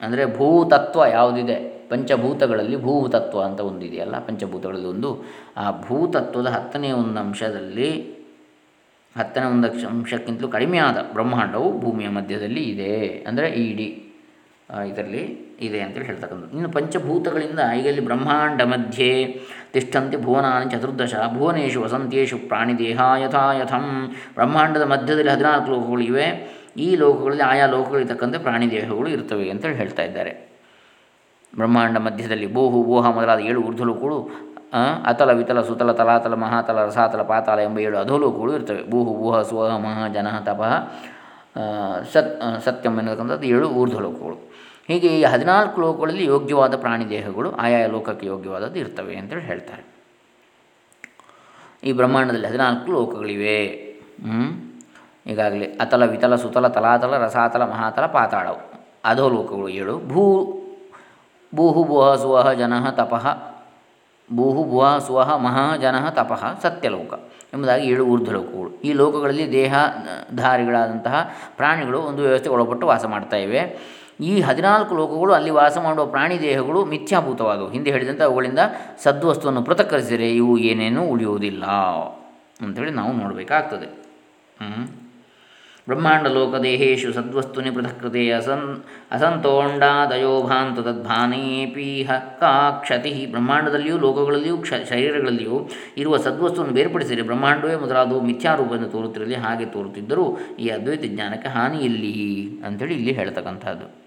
ಅಂದರೆ 0.00 0.36
ಭೂತತ್ವ 0.36 1.04
ಯಾವುದಿದೆ? 1.06 1.82
ಪಂಚಭೂತಗಳಲ್ಲಿ 1.88 2.76
ಭೂತತ್ವ 2.76 3.40
ಅಂತ 3.40 3.60
ಒಂದಿದೆಯಲ್ಲ 3.60 4.18
ಪಂಚಭೂತಗಳಲ್ಲಿ 4.18 4.86
ಒಂದು. 4.86 5.24
ಆ 5.56 5.64
ಭೂತತ್ವದ 5.80 6.46
ಹತ್ತನೇ 6.46 6.92
ಒಂದು 6.92 7.20
ಅಂಶದಲ್ಲಿ 7.20 7.90
ಹತ್ತನೇ 9.16 9.46
ಒಂದು 9.46 9.88
ಅಂಶಕ್ಕಿಂತಲೂ 9.88 10.48
ಕಡಿಮೆಯಾದ 10.48 10.96
ಬ್ರಹ್ಮಾಂಡವು 11.12 11.80
ಭೂಮಿಯ 11.80 12.08
ಮಧ್ಯದಲ್ಲಿ 12.08 12.62
ಇದೆ. 12.62 13.24
ಅಂದರೆ 13.28 13.48
ಇಡೀ 13.50 14.11
ಇದರಲ್ಲಿ 14.90 15.22
ಇದೆ 15.60 15.80
ಅಂತೇಳಿ 15.80 16.06
ಹೇಳ್ತಕ್ಕಂಥದ್ದು. 16.06 16.56
ಇನ್ನು 16.56 16.68
ಪಂಚಭೂತಗಳಿಂದ 16.68 17.60
ಈಗ 17.78 18.04
ಬ್ರಹ್ಮಾಂಡ 18.04 18.62
ಮಧ್ಯೆ 18.62 19.10
ತಿಷ್ಠಂತಿ 19.72 20.16
ಭುವನಾನಿ 20.16 20.70
ಚತುರ್ದಶ 20.70 21.14
ಭುವನೇಶು 21.38 21.82
ವಸಂತೇಶು 21.82 22.38
ಪ್ರಾಣಿದೇಹ 22.48 23.00
ಯಥಾ 23.24 23.52
ಯಥಂ 23.52 23.86
ಬ್ರಹ್ಮಾಂಡದ 24.34 24.82
ಮಧ್ಯದಲ್ಲಿ 24.82 25.30
ಹದಿನಾಲ್ಕು 25.30 25.70
ಲೋಕಗಳು 25.70 26.00
ಇವೆ. 26.00 26.26
ಈ 26.76 26.96
ಲೋಕಗಳಲ್ಲಿ 26.96 27.42
ಆಯಾ 27.42 27.66
ಲೋಕಗಳಿರ್ತಕ್ಕಂಥ 27.66 28.36
ಪ್ರಾಣಿ 28.36 28.70
ದೇಹಗಳು 28.70 29.08
ಇರ್ತವೆ 29.08 29.50
ಅಂತೇಳಿ 29.50 29.74
ಹೇಳ್ತಾ 29.74 30.02
ಇದ್ದಾರೆ. 30.02 30.32
ಬ್ರಹ್ಮಾಂಡ 31.56 31.96
ಮಧ್ಯದಲ್ಲಿ 31.98 32.46
ಬೋಹು, 32.46 32.84
ಬೋಹ 32.84 33.06
ಮೊದಲಾದ 33.10 33.40
ಏಳು 33.40 33.60
ಊರ್ಧ್ವಲೋಕಗಳು 33.62 34.18
ಅತಲ, 35.04 35.30
ವಿತಲ, 35.30 35.60
ಸುತಲ, 35.60 35.92
ತಲಾತಲ, 35.92 36.34
ಮಹಾತಲ, 36.34 36.84
ರಸಾತಲ 36.84 37.22
ಪಾತಾಲ 37.22 37.60
ಎಂಬ 37.60 37.78
ಏಳು 37.78 37.98
ಅಧೋಲೋಕಗಳು 37.98 38.54
ಇರ್ತವೆ. 38.54 38.90
ಭೂಹು 38.90 39.14
ಭೂಹ 39.14 39.42
ಸ್ವಹ, 39.42 39.76
ಮಹ 39.76 40.06
ಜನ 40.06 40.28
ತಪಃ 40.44 40.72
ಸತ್ 42.12 42.42
ಸತ್ಯಂ 42.64 42.98
ಎನ್ನತಕ್ಕಂಥದ್ದು 42.98 43.46
ಏಳು 43.46 43.68
ಊರ್ಧ್ವಲೋಕಗಳು 43.68 44.52
ಹೀಗೆ 44.88 45.08
ಈ 45.20 45.22
ಹದಿನಾಲ್ಕು 45.22 45.80
ಲೋಕಗಳಲ್ಲಿ 45.80 46.24
ಯೋಗ್ಯವಾದ 46.24 46.76
ಪ್ರಾಣಿ 46.76 47.08
ದೇಹಗಳು 47.08 47.52
ಆಯಾ 47.52 47.86
ಲೋಕಕ್ಕೆ 47.86 48.26
ಯೋಗ್ಯವಾದದ್ದು 48.26 48.78
ಇರ್ತವೆ 48.78 49.16
ಅಂತೇಳಿ 49.16 49.42
ಹೇಳ್ತಾರೆ. 49.42 49.84
ಈ 51.84 51.92
ಬ್ರಹ್ಮಾಂಡದಲ್ಲಿ 51.92 52.46
ಹದಿನಾಲ್ಕು 52.46 52.92
ಲೋಕಗಳಿವೆ. 52.92 53.58
ಈಗಾಗಲೇ 55.26 55.66
ಅತಲ, 55.80 56.04
ವಿತಲ, 56.04 56.34
ಸುತಲ, 56.34 56.68
ತಲಾತಲ, 56.68 57.18
ರಸಾತಲ, 57.18 57.64
ಮಹಾತಲ, 57.64 58.06
ಪಾತಾಳವು. 58.06 58.60
ಅಧೋಲೋಕಗಳು 59.04 59.68
ಏಳು. 59.68 59.98
ಭೂ, 59.98 60.22
ಭೂಹು 61.54 61.84
ಬೋಹ 61.84 62.14
ಸುವಹ 62.14 62.52
ಜನಃ, 62.52 62.90
ತಪಃ 62.90 63.51
ಭೂಹು 64.36 64.64
ಭುವ 64.64 64.98
ಸುವಹ 64.98 65.36
ಮಹಾ 65.36 65.76
ಜನಃ 65.76 66.10
ತಪಃ 66.10 66.60
ಸತ್ಯಲೋಕ 66.60 67.12
ಎಂಬುದಾಗಿ 67.54 67.88
ಏಳು 67.88 68.04
ಊರ್ಧ್ವಲೋಕಗಳು. 68.04 68.80
ಈ 68.80 68.92
ಲೋಕಗಳಲ್ಲಿ 68.92 69.52
ದೇಹಧಾರಿಗಳಾದಂತಹ 69.52 71.30
ಪ್ರಾಣಿಗಳು 71.56 71.98
ಒಂದು 71.98 72.22
ವ್ಯವಸ್ಥೆಗೆ 72.22 72.54
ಒಳಪಟ್ಟು 72.54 72.86
ವಾಸ 72.86 73.04
ಮಾಡ್ತಾ 73.04 73.36
ಇವೆ. 73.36 73.92
ಈ 74.20 74.40
ಹದಿನಾಲ್ಕು 74.40 74.94
ಲೋಕಗಳು 74.94 75.32
ಅಲ್ಲಿ 75.32 75.50
ವಾಸ 75.50 75.78
ಮಾಡುವ 75.78 76.06
ಪ್ರಾಣಿ 76.06 76.40
ದೇಹಗಳು 76.40 76.84
ಮಿಥ್ಯಾಭೂತವಾದವು. 76.84 77.70
ಹಿಂದೆ 77.70 77.90
ಹೇಳಿದಂತೆ 77.90 78.22
ಅವುಗಳಿಂದ 78.22 78.58
ಸದ್ವಸ್ತುವನ್ನು 79.02 79.62
ಪೃಥಕ್ಕರಿಸಿದರೆ 79.62 80.30
ಇವು 80.30 80.58
ಏನೇನೂ 80.58 81.02
ಉಳಿಯುವುದಿಲ್ಲ. 81.02 81.64
ಅಂಥೇಳಿ 82.60 82.90
ನಾವು 82.90 83.12
ನೋಡಬೇಕಾಗ್ತದೆ. 83.12 84.02
ಲೋಕದೇಹೇಶು 85.88 87.12
ಸದ್ವಸ್ತುನಿ 87.12 87.70
ಪೃಥಕ್ಕೃತೆ 87.70 88.30
ಅಸನ್ 88.30 88.84
ಅಸಂತೋಂಡಾದಯೋ 89.12 90.42
ಭಾಂತು 90.42 90.82
ತದ್ಭಾನೇಪೀಹ 90.82 92.10
ಕಾ 92.12 92.70
ಕ್ಷತಿ. 92.70 93.26
ಬ್ರಹ್ಮಾಂಡದಲ್ಲಿಯೂ, 93.30 93.98
ಲೋಕಗಳಲ್ಲಿಯೂ, 93.98 94.56
ಕ್ಷ, 94.58 94.72
ಶರೀರಗಳಲ್ಲಿಯೂ 94.90 95.68
ಇರುವ 95.96 96.16
ಸದ್ವಸ್ತುವನ್ನು 96.16 96.74
ಬೇರ್ಪಡಿಸಿದರೆ 96.74 97.22
ಬ್ರಹ್ಮಾಂಡವೇ 97.22 97.76
ಮೊದಲಾದವು 97.76 98.20
ಮಿಥ್ಯಾರೂಪದಿಂದ 98.20 98.86
ತೋರುತ್ತಿರಲಿ, 98.86 99.34
ಹಾಗೆ 99.34 99.64
ತೋರುತ್ತಿದ್ದರೂ 99.64 100.38
ಈ 100.58 100.68
ಅದ್ವೈತ 100.68 101.02
ಜ್ಞಾನಕ್ಕೆ 101.04 101.48
ಹಾನಿ 101.48 101.78
ಇಲ್ಲಿ 101.78 102.14
ಅಂಥೇಳಿ 102.66 102.94
ಇಲ್ಲಿ 102.94 103.12
ಹೇಳ್ತಕ್ಕಂಥದ್ದು. 103.12 104.02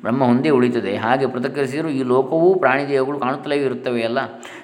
ಬ್ರಹ್ಮ 0.00 0.22
ಒಂದೇ 0.22 0.50
ಉಳಿತದೆ. 0.50 0.96
ಹಾಗೆ 0.96 1.26
ಪೃಥಕ್ಕರಿಸಿದರೂ 1.26 1.88
ಈ 1.88 2.02
ಲೋಕವೂ 2.02 2.54
ಪ್ರಾಣಿದೇಹಗಳು 2.54 3.18
ಕಾಣುತ್ತಲೇ 3.18 3.56
ಇರುತ್ತವೆ 3.56 4.02
ಅಲ್ಲ? 4.02 4.18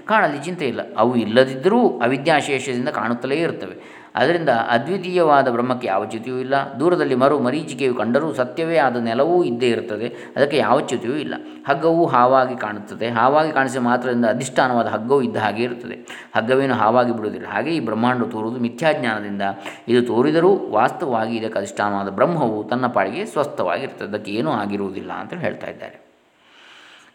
ಕಾಣಲಿ 0.07 0.45
ಚಿಂತೆ 0.45 0.69
ಇಲ್ಲ. 0.69 0.81
ಅವು 0.97 1.17
ಇಲ್ಲದಿದ್ದರೂ 1.17 1.81
ಅವಿದ್ಯಾಶೇಷದಿಂದ 1.99 2.89
ಕಾಣುತ್ತಲೇ 2.89 3.37
ಇರುತ್ತವೆ. 3.37 4.06
ಅದರಿಂದ 4.17 4.49
ಅದ್ವಿತೀಯವಾದ 4.49 5.49
ಬ್ರಹ್ಮಕ್ಕೆ 5.49 5.89
ಯಾವ 5.89 6.07
ಚ್ಯುತಿಯೂ 6.07 6.39
ಇಲ್ಲ. 6.39 6.55
ದೂರದಲ್ಲಿ 6.81 7.15
ಮರು 7.15 7.39
ಮರೀಚಿಕೆಯು 7.39 7.95
ಕಂಡರೂ 7.95 8.33
ಸತ್ಯವೇ 8.33 8.79
ಆದ 8.79 8.97
ನೆಲವೂ 8.97 9.45
ಇದ್ದೇ 9.45 9.69
ಇರುತ್ತದೆ. 9.69 10.33
ಅದಕ್ಕೆ 10.37 10.57
ಯಾವ 10.57 10.81
ಚ್ಯುತಿಯೂ 10.81 11.15
ಇಲ್ಲ. 11.15 11.35
ಹಗ್ಗವು 11.69 12.07
ಹಾವಾಗಿ 12.07 12.57
ಕಾಣುತ್ತದೆ. 12.57 13.09
ಹಾವಾಗಿ 13.09 13.53
ಕಾಣಿಸಿದ 13.53 13.81
ಮಾತ್ರದಿಂದ 13.81 14.25
ಅಧಿಷ್ಠಾನವಾದ 14.25 14.87
ಹಗ್ಗವು 14.87 15.23
ಇದ್ದ 15.23 15.37
ಹಾಗೆ 15.37 15.63
ಇರುತ್ತದೆ. 15.63 16.29
ಹಗ್ಗವೇನು 16.37 16.75
ಹಾವಾಗಿ 16.75 17.13
ಬಿಡುವುದಿಲ್ಲ. 17.13 17.47
ಹಾಗೆ 17.47 17.71
ಈ 17.71 17.81
ಬ್ರಹ್ಮಾಂಡ 17.81 18.25
ತೋರುವುದು 18.25 18.61
ಮಿಥ್ಯಾಜ್ಞಾನದಿಂದ. 18.61 19.43
ಇದು 19.89 20.07
ತೋರಿದರೂ 20.07 20.57
ವಾಸ್ತವವಾಗಿ 20.57 21.37
ಇದಕ್ಕೆ 21.37 21.59
ಅಧಿಷ್ಠಾನವಾದ 21.59 22.09
ಬ್ರಹ್ಮವು 22.09 22.65
ತನ್ನ 22.65 22.87
ಪಾಡಿಗೆ 22.87 23.27
ಸ್ವಸ್ಥವಾಗಿರ್ತದೆ 23.27 24.09
ಅದಕ್ಕೆ 24.09 24.33
ಏನೂ 24.33 24.51
ಆಗಿರುವುದಿಲ್ಲ 24.51 25.13
ಅಂತ 25.13 25.35
ಹೇಳ್ತಾ 25.35 25.67
ಇದ್ದಾರೆ. 25.67 26.07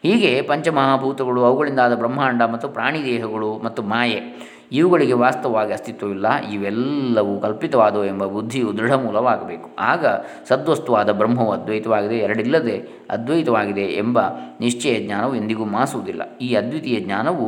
ಹೀಗೆ 0.04 0.42
ಪಂಚಮಹಾಭೂತಗಳು 0.42 1.44
ಅವುಗಳಿಂದಾದ 1.44 1.94
ಬ್ರಹ್ಮಾಂಡ 1.94 2.42
ಮತ್ತು 2.42 2.68
ಪ್ರಾಣಿ 2.68 3.04
ದೇಹಗಳು 3.04 3.58
ಮತ್ತು 3.58 3.82
ಮಾಯೆ 3.82 4.51
ಇವುಗಳಿಗೆ 4.72 5.12
ವಾಸ್ತವವಾಗಿ 5.12 5.72
ಅಸ್ತಿತ್ವವಿಲ್ಲ. 5.72 6.26
ಇವೆಲ್ಲವೂ 6.52 7.40
ಕಲ್ಪಿತವಾದವು 7.40 8.04
ಎಂಬ 8.04 8.24
ಬುದ್ಧಿಯು 8.24 8.76
ದೃಢಮೂಲವಾಗಬೇಕು 8.78 9.68
ಆಗ 9.78 10.06
ಸದ್ವಸ್ತುವಾದ 10.48 11.10
ಬ್ರಹ್ಮವು 11.12 11.52
ಅದ್ವೈತವಾಗಿದೆ, 11.52 12.18
ಎರಡಿಲ್ಲದೆ 12.18 12.76
ಅದ್ವೈತವಾಗಿದೆ 13.10 13.86
ಎಂಬ 13.94 14.18
ನಿಶ್ಚಯ 14.60 14.96
ಜ್ಞಾನವು 15.06 15.34
ಎಂದಿಗೂ 15.34 15.64
ಮಾಸುವುದಿಲ್ಲ. 15.64 16.22
ಈ 16.38 16.54
ಅದ್ವಿತೀಯ 16.54 17.00
ಜ್ಞಾನವು 17.00 17.46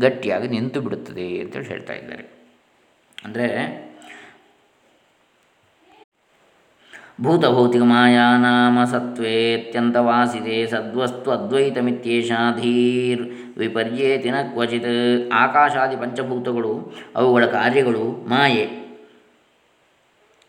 ಗಟ್ಟಿಯಾಗಿ 0.00 0.48
ನಿಂತು 0.48 0.80
ಬಿಡುತ್ತದೆ 0.80 1.26
ಅಂತೇಳಿ 1.40 1.66
ಹೇಳ್ತಾ 1.66 1.94
ಇದ್ದಾರೆ. 1.94 2.24
ಅಂದರೆ 3.24 3.48
ಭೂತಭೌತಿಕ 7.20 7.82
ಮಾಯಾನಾಮ 7.82 8.84
ಸತ್ವೇತ್ಯಂತವಾಸಿದೆ 8.84 10.66
ಸದ್ವಸ್ತು 10.66 11.30
ಅದ್ವೈತಮಿತ್ಯೇಷಾಧೀರ್ 11.30 13.22
ವಿಪರ್ಯೇತಿನ 13.58 14.34
ಕ್ವಚಿತ್ 14.42 15.32
ಆಕಾಶಾದಿ 15.32 15.96
ಪಂಚಭೂತಗಳು 15.96 16.92
ಅವುಗಳ 17.16 17.46
ಕಾರ್ಯಗಳು 17.46 18.28
ಮಾಯೆ। 18.28 18.82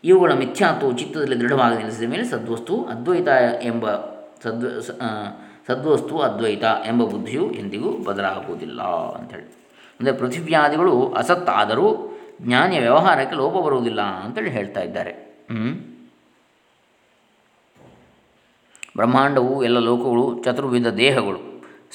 ಇವುಗಳ 0.04 0.32
ಮಿಥ್ಯಾತ್ವವು 0.32 0.92
ಚಿತ್ತದಲ್ಲಿ 0.92 1.40
ದೃಢವಾಗಿ 1.40 1.76
ನಿಲ್ಲಿಸಿದ 1.76 2.10
ಮೇಲೆ 2.10 2.24
ಸದ್ವಸ್ತು 2.24 2.84
ಅದ್ವೈತ 2.84 3.28
ಎಂಬ 3.62 3.90
ಸದ್ವ 4.44 4.68
ಸದ್ವಸ್ತು 5.68 6.18
ಅದ್ವೈತ 6.18 6.64
ಎಂಬ 6.86 7.02
ಬುದ್ಧಿಯು 7.04 7.52
ಎಂದಿಗೂ 7.52 7.90
ಬದಲಾಗುವುದಿಲ್ಲ 7.90 8.82
ಅಂಥೇಳಿ. 9.18 9.48
ಅಂದರೆ 10.00 10.12
ಪೃಥಿವ್ಯಾದಿಗಳು 10.12 11.12
ಅಸತ್ತಾದರೂ 11.12 12.16
ಜ್ಞಾನಿಯ 12.42 12.80
ವ್ಯವಹಾರಕ್ಕೆ 12.80 13.36
ಲೋಪ 13.36 13.66
ಬರುವುದಿಲ್ಲ 13.66 14.00
ಅಂತೇಳಿ 14.00 14.50
ಹೇಳ್ತಾ 14.50 14.80
ಇದ್ದಾರೆ. 14.80 15.12
ಹ್ಞೂ 15.50 15.93
ಬ್ರಹ್ಮಾಂಡವು 18.96 19.64
ಎಲ್ಲ 19.64 19.78
ಲೋಕಗಳು 19.78 20.42
ಚತುರ್ವಿಧ 20.44 20.86
ದೇಹಗಳು. 20.86 21.40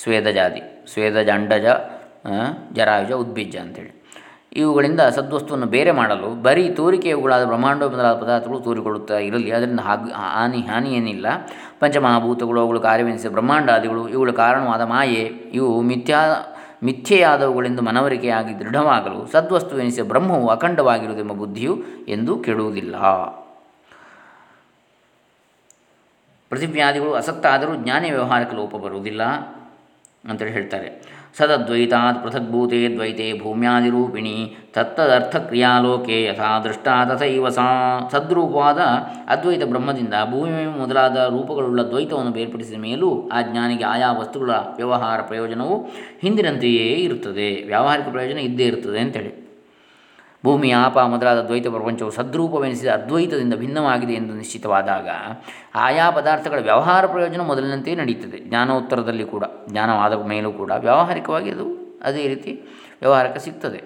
ಸ್ವೇದಜಾತಿ 0.03 0.62
ಸ್ವೇದಜ 0.94 1.29
ಅಂಡಜ 1.29 1.65
ಜರಾಯುಜ 2.74 3.12
ಉದ್ಬೀಜ 3.12 3.56
ಅಂತೇಳಿ 3.58 3.91
ಇವುಗಳಿಂದ 4.53 5.01
ಸದ್ವಸ್ತುವನ್ನು 5.15 5.65
ಬೇರೆ 5.65 5.91
ಮಾಡಲು 5.91 6.41
ಬರೀ 6.44 6.70
ತೋರಿಕೆಯುಗಳಾದ 6.70 7.46
ಬ್ರಹ್ಮಾಂಡ 7.46 7.84
ಮೊದಲಾದ 7.84 8.22
ಪದಾರ್ಥಗಳು 8.22 8.60
ತೋರಿಕೊಳ್ಳುತ್ತಾ 8.60 9.18
ಇರಲಿ. 9.18 9.51
ಅದರಿಂದ 9.51 9.79
ಹಾನಿ 9.79 10.62
ಹಾನಿ 10.62 10.89
ಏನಿಲ್ಲ. 10.89 11.27
ಪಂಚಮಹಾಭೂತಗಳು, 11.79 12.60
ಅವುಗಳು 12.60 12.79
ಕಾರ್ಯವೆನಿಸಿದ 12.79 13.32
ಬ್ರಹ್ಮಾಂಡಾದಿಗಳು, 13.32 14.08
ಇವುಗಳ 14.10 14.32
ಕಾರಣವಾದ 14.32 14.82
ಮಾಯೆ, 14.82 15.24
ಇವು 15.60 15.82
ಮಿಥ್ಯಾ, 15.82 16.22
ಮಿಥ್ಯೆಯಾದವುಗಳೆಂದು 16.84 17.82
ಮನವರಿಕೆಯಾಗಿ 17.82 18.60
ದೃಢವಾಗಲು 18.60 19.32
ಸದ್ವಸ್ತು 19.32 19.79
ಎನಿಸಿದ 19.79 20.08
ಬ್ರಹ್ಮವು 20.08 20.48
ಅಖಂಡವಾಗಿರುವುದೆಂಬ 20.48 21.32
ಬುದ್ಧಿಯು 21.32 21.77
ಎಂದು 22.08 22.39
ಕೆಡುವುದಿಲ್ಲ. 22.39 22.96
ಪೃಥಿವ್ಯಾದಿಗಳು 26.50 27.13
ಅಸಕ್ತ 27.13 27.46
ಆದರೂ 27.46 27.75
ಜ್ಞಾನ 27.75 28.01
ವ್ಯವಹಾರಕ್ಕೆ 28.01 28.56
ಲೋಪ 28.56 28.75
ಬರುವುದಿಲ್ಲ 28.75 29.24
ಅಂತೇಳಿ 30.29 30.51
ಹೇಳ್ತಾರೆ. 30.51 31.20
ಸದದ್ವೈತಾತ್ 31.38 32.24
ಪೃಥಗ್ಭೂತೆ 32.24 32.96
ದ್ವೈತೆ 32.96 33.39
ಭೂಮ್ಯಾದಿರೂಪಿಣಿ 33.39 34.58
ತತ್ತದರ್ಥ 34.74 35.36
ಕ್ರಿಯಾಲೋಕೆ 35.36 36.24
ಯಥಾ 36.24 36.60
ದೃಷ್ಟ 36.60 36.88
ತಥೈವ 37.10 37.50
ಸಾ 37.50 38.10
ಸದ್ರೂಪವಾದ 38.12 38.77
ಅದ್ವೈತ 39.27 39.63
ಬ್ರಹ್ಮದಿಂದ 39.63 40.13
ಭೂಮಿ 40.32 40.79
ಮೊದಲಾದ 40.79 41.18
ರೂಪಗಳುಳ್ಳ 41.18 41.82
ದ್ವೈತವನ್ನು 41.82 42.32
ಬೇರ್ಪಡಿಸಿದ 42.32 42.79
ಮೇಲೂ 42.79 43.29
ಆ 43.34 43.41
ಜ್ಞಾನಿಗೆ 43.41 43.84
ಆಯಾ 43.84 44.12
ವಸ್ತುಗಳ 44.12 44.51
ವ್ಯವಹಾರ 44.51 45.22
ಪ್ರಯೋಜನವು 45.22 45.89
ಹಿಂದಿನಂತೆಯೇ 46.22 46.88
ಇರುತ್ತದೆ. 46.94 47.63
ವ್ಯಾವಹಾರಿಕ 47.65 48.08
ಪ್ರಯೋಜನ 48.08 48.38
ಇದ್ದೇ 48.38 48.63
ಇರುತ್ತದೆ 48.63 49.00
ಅಂತೇಳಿ. 49.00 49.49
ಭೂಮಿ 50.46 50.72
ಆಪ 50.72 51.00
ಮೊದಲಾದ 51.00 51.41
ದ್ವೈತ 51.46 51.67
ಪ್ರಪಂಚವು 51.67 52.12
ಸದ್ರೂಪವೆನಿಸಿದ 52.12 52.89
ಅದ್ವೈತದಿಂದ 52.89 53.53
ಭಿನ್ನವಾಗಿದೆ 53.53 54.13
ಎಂದು 54.13 54.34
ನಿಶ್ಚಿತವಾದಾಗ 54.34 55.08
ಆಯಾ 55.75 56.10
ಪದಾರ್ಥಗಳ 56.10 56.60
ವ್ಯವಹಾರ 56.60 57.05
ಪ್ರಯೋಜನ 57.05 57.41
ಮೊದಲಿನಂತೆಯೇ 57.41 57.96
ನಡೆಯುತ್ತದೆ 57.96 58.38
ಜ್ಞಾನೋತ್ತರದಲ್ಲಿ 58.38 59.25
ಕೂಡ 59.25 59.43
ಜ್ಞಾನವಾದ 59.69 60.13
ಮೇಲೂ 60.27 60.51
ಕೂಡ 60.51 60.72
ವ್ಯಾವಹಾರಿಕವಾಗಿ 60.72 61.51
ಅದು 61.51 62.00
ಅದೇ 62.03 62.27
ರೀತಿ 62.27 62.51
ವ್ಯವಹಾರಕ್ಕೆ 63.01 63.39
ಸಿಗ್ತದೆ. 63.39 63.77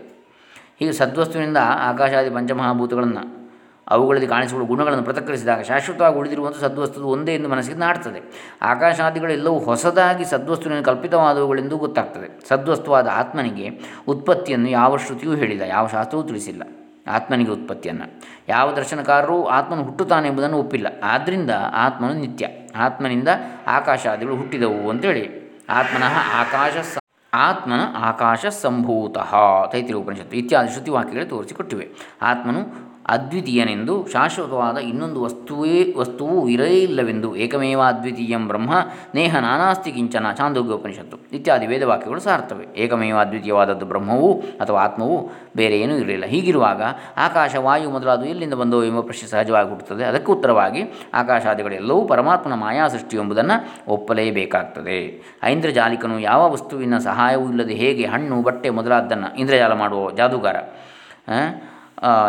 ಹೀಗೆ 0.79 0.91
ಸದ್ವಸ್ತುವಿನಿಂದ 0.91 1.57
ಆಕಾಶಾದಿ 1.89 2.29
ಪಂಚಮಹಾಭೂತಗಳನ್ನು 2.29 3.43
ಅವುಗಳಲ್ಲಿ 3.88 4.28
ಕಾಣಿಸಿಕೊಳ್ಳುವ 4.28 4.68
ಗುಣಗಳನ್ನು 4.68 5.04
ಪ್ರತಕ್ರಿಸಿದಾಗ 5.04 5.62
ಶಾಶ್ವತವಾಗಿ 5.62 6.16
ಉಳಿದಿರುವಂಥ 6.16 6.58
ಸದ್ವಸ್ತು 6.58 7.08
ಒಂದೇ 7.08 7.36
ಎಂದು 7.36 7.50
ಮನಸ್ಸಿಗೆ 7.50 7.78
ನಾಡ್ತದೆ. 7.78 8.52
ಆಕಾಶಾದಿಗಳೆಲ್ಲವೂ 8.62 9.60
ಹೊಸದಾಗಿ 9.60 10.25
ಸದ್ವಸ್ತುವಿನ 10.25 10.82
ಕಲ್ಪಿತವಾದವುಗಳೆಂದು 10.82 11.78
ಗೊತ್ತಾಗ್ತದೆ. 11.78 12.48
ಸದ್ವಸ್ತುವಾದ 12.48 13.08
ಆತ್ಮನಿಗೆ 13.13 13.70
ಉತ್ಪತ್ತಿಯನ್ನು 14.08 14.70
ಯಾವ 14.70 14.98
ಶ್ರುತಿಯೂ 14.98 15.36
ಹೇಳಿಲ್ಲ, 15.36 15.62
ಯಾವ 15.62 15.88
ಶಾಸ್ತ್ರವೂ 15.88 16.24
ತಿಳಿಸಿಲ್ಲ. 16.24 16.63
ಆತ್ಮನಿಗೆ 17.08 17.52
ಉತ್ಪತ್ತಿಯನ್ನು 17.52 18.22
ಯಾವ 18.50 18.72
ದರ್ಶನಕಾರರು 18.72 19.48
ಆತ್ಮನು 19.48 19.84
ಹುಟ್ಟುತ್ತಾನೆ 19.84 20.28
ಎಂಬುದನ್ನು 20.28 20.58
ಒಪ್ಪಿಲ್ಲ. 20.58 20.88
ಆದ್ದರಿಂದ 21.04 21.52
ಆತ್ಮನು 21.74 22.13
ನಿತ್ಯ. 22.13 22.48
ಆತ್ಮನಿಂದ 22.75 23.28
ಆಕಾಶಾದಿಗಳು 23.68 24.36
ಹುಟ್ಟಿದವು 24.36 24.90
ಅಂತೇಳಿ 24.90 25.44
ಆತ್ಮನಃ 25.70 26.16
ಆಕಾಶ 26.36 26.98
ಆತ್ಮನ 27.34 27.80
ಆಕಾಶ 27.96 28.46
ಸಂಭೂತಃ 28.46 29.36
ತೈತಿರಿ 29.72 29.94
ಉಪನಿಷತ್ತು 29.94 30.38
ಇತ್ಯಾದಿ 30.38 30.72
ಶ್ರುತಿವಾಕ್ಯಗಳು 30.72 31.30
ತೋರಿಸಿಕೊಟ್ಟಿವೆ. 31.30 31.90
ಆತ್ಮನು 32.22 32.93
ಅದ್ವಿತೀಯನೆಂದು 33.05 34.07
ಶಾಶ್ವತವಾದ 34.13 34.77
ಇನ್ನೊಂದು 34.77 35.24
ವಸ್ತುವೇ, 35.24 35.93
ವಸ್ತುವು 35.98 36.50
ಇರೇ 36.50 36.69
ಇಲ್ಲವೆಂದು 36.79 37.36
ಏಕಮೇವ 37.36 37.81
ಅದ್ವಿತೀಯಂ 37.81 38.48
ಬ್ರಹ್ಮ 38.48 38.74
ನೇಹ 39.15 39.38
ನಾನಾಸ್ತಿ 39.38 39.91
ಕಿಂಚನ 39.91 40.31
ಚಾಂದೋಗ್ಯ 40.38 40.74
ಉಪನಿಷತ್ತು 40.74 41.17
ಇತ್ಯಾದಿ 41.36 41.67
ವೇದವಾಕ್ಯಗಳು 41.67 42.19
ಸಾರ್ಥವೆ. 42.19 42.67
ಏಕಮೇವ 42.75 43.17
ಅದ್ವಿತೀಯವಾದದ್ದು 43.17 43.86
ಬ್ರಹ್ಮವು 43.86 44.43
ಅಥವಾ 44.62 44.81
ಆತ್ಮವು 44.81 45.31
ಬೇರೆ 45.55 45.79
ಏನೂ 45.79 45.95
ಇರಲಿಲ್ಲ. 45.95 46.25
ಹೀಗಿರುವಾಗ 46.25 46.81
ಆಕಾಶ, 47.17 47.55
ವಾಯು 47.55 47.89
ಮೊದಲಾದವು 47.89 48.25
ಎಲ್ಲಿಂದ 48.25 48.53
ಬಂದವು 48.53 48.83
ಎಂಬ 48.83 49.00
ಪ್ರಶ್ನೆ 49.00 49.29
ಸಹಜವಾಗಿ 49.29 49.69
ಹುಟ್ಟುತ್ತದೆ. 49.69 50.03
ಅದಕ್ಕೆ 50.03 50.31
ಉತ್ತರವಾಗಿ 50.31 50.83
ಆಕಾಶಾದಿಗಳೆಲ್ಲವೂ 51.13 52.05
ಪರಮಾತ್ಮನ 52.05 52.53
ಮಾಯಾ 52.53 52.88
ಸೃಷ್ಟಿ 52.88 53.17
ಎಂಬುದನ್ನು 53.17 53.57
ಒಪ್ಪಲೇಬೇಕಾಗ್ತದೆ. 53.93 55.00
ಐಂದ್ರಜಾಲಿಕನು 55.43 56.19
ಯಾವ 56.19 56.51
ವಸ್ತುವಿನ 56.51 56.98
ಸಹಾಯವೂ 56.98 57.50
ಇಲ್ಲದೆ 57.50 57.74
ಹೇಗೆ 57.74 58.05
ಹಣ್ಣು, 58.05 58.41
ಬಟ್ಟೆ 58.41 58.69
ಮೊದಲಾದ್ದನ್ನು 58.69 59.36
ಇಂದ್ರಜಾಲ 59.39 59.74
ಮಾಡುವ 59.74 60.12
ಜಾದೂಗಾರ 60.12 60.55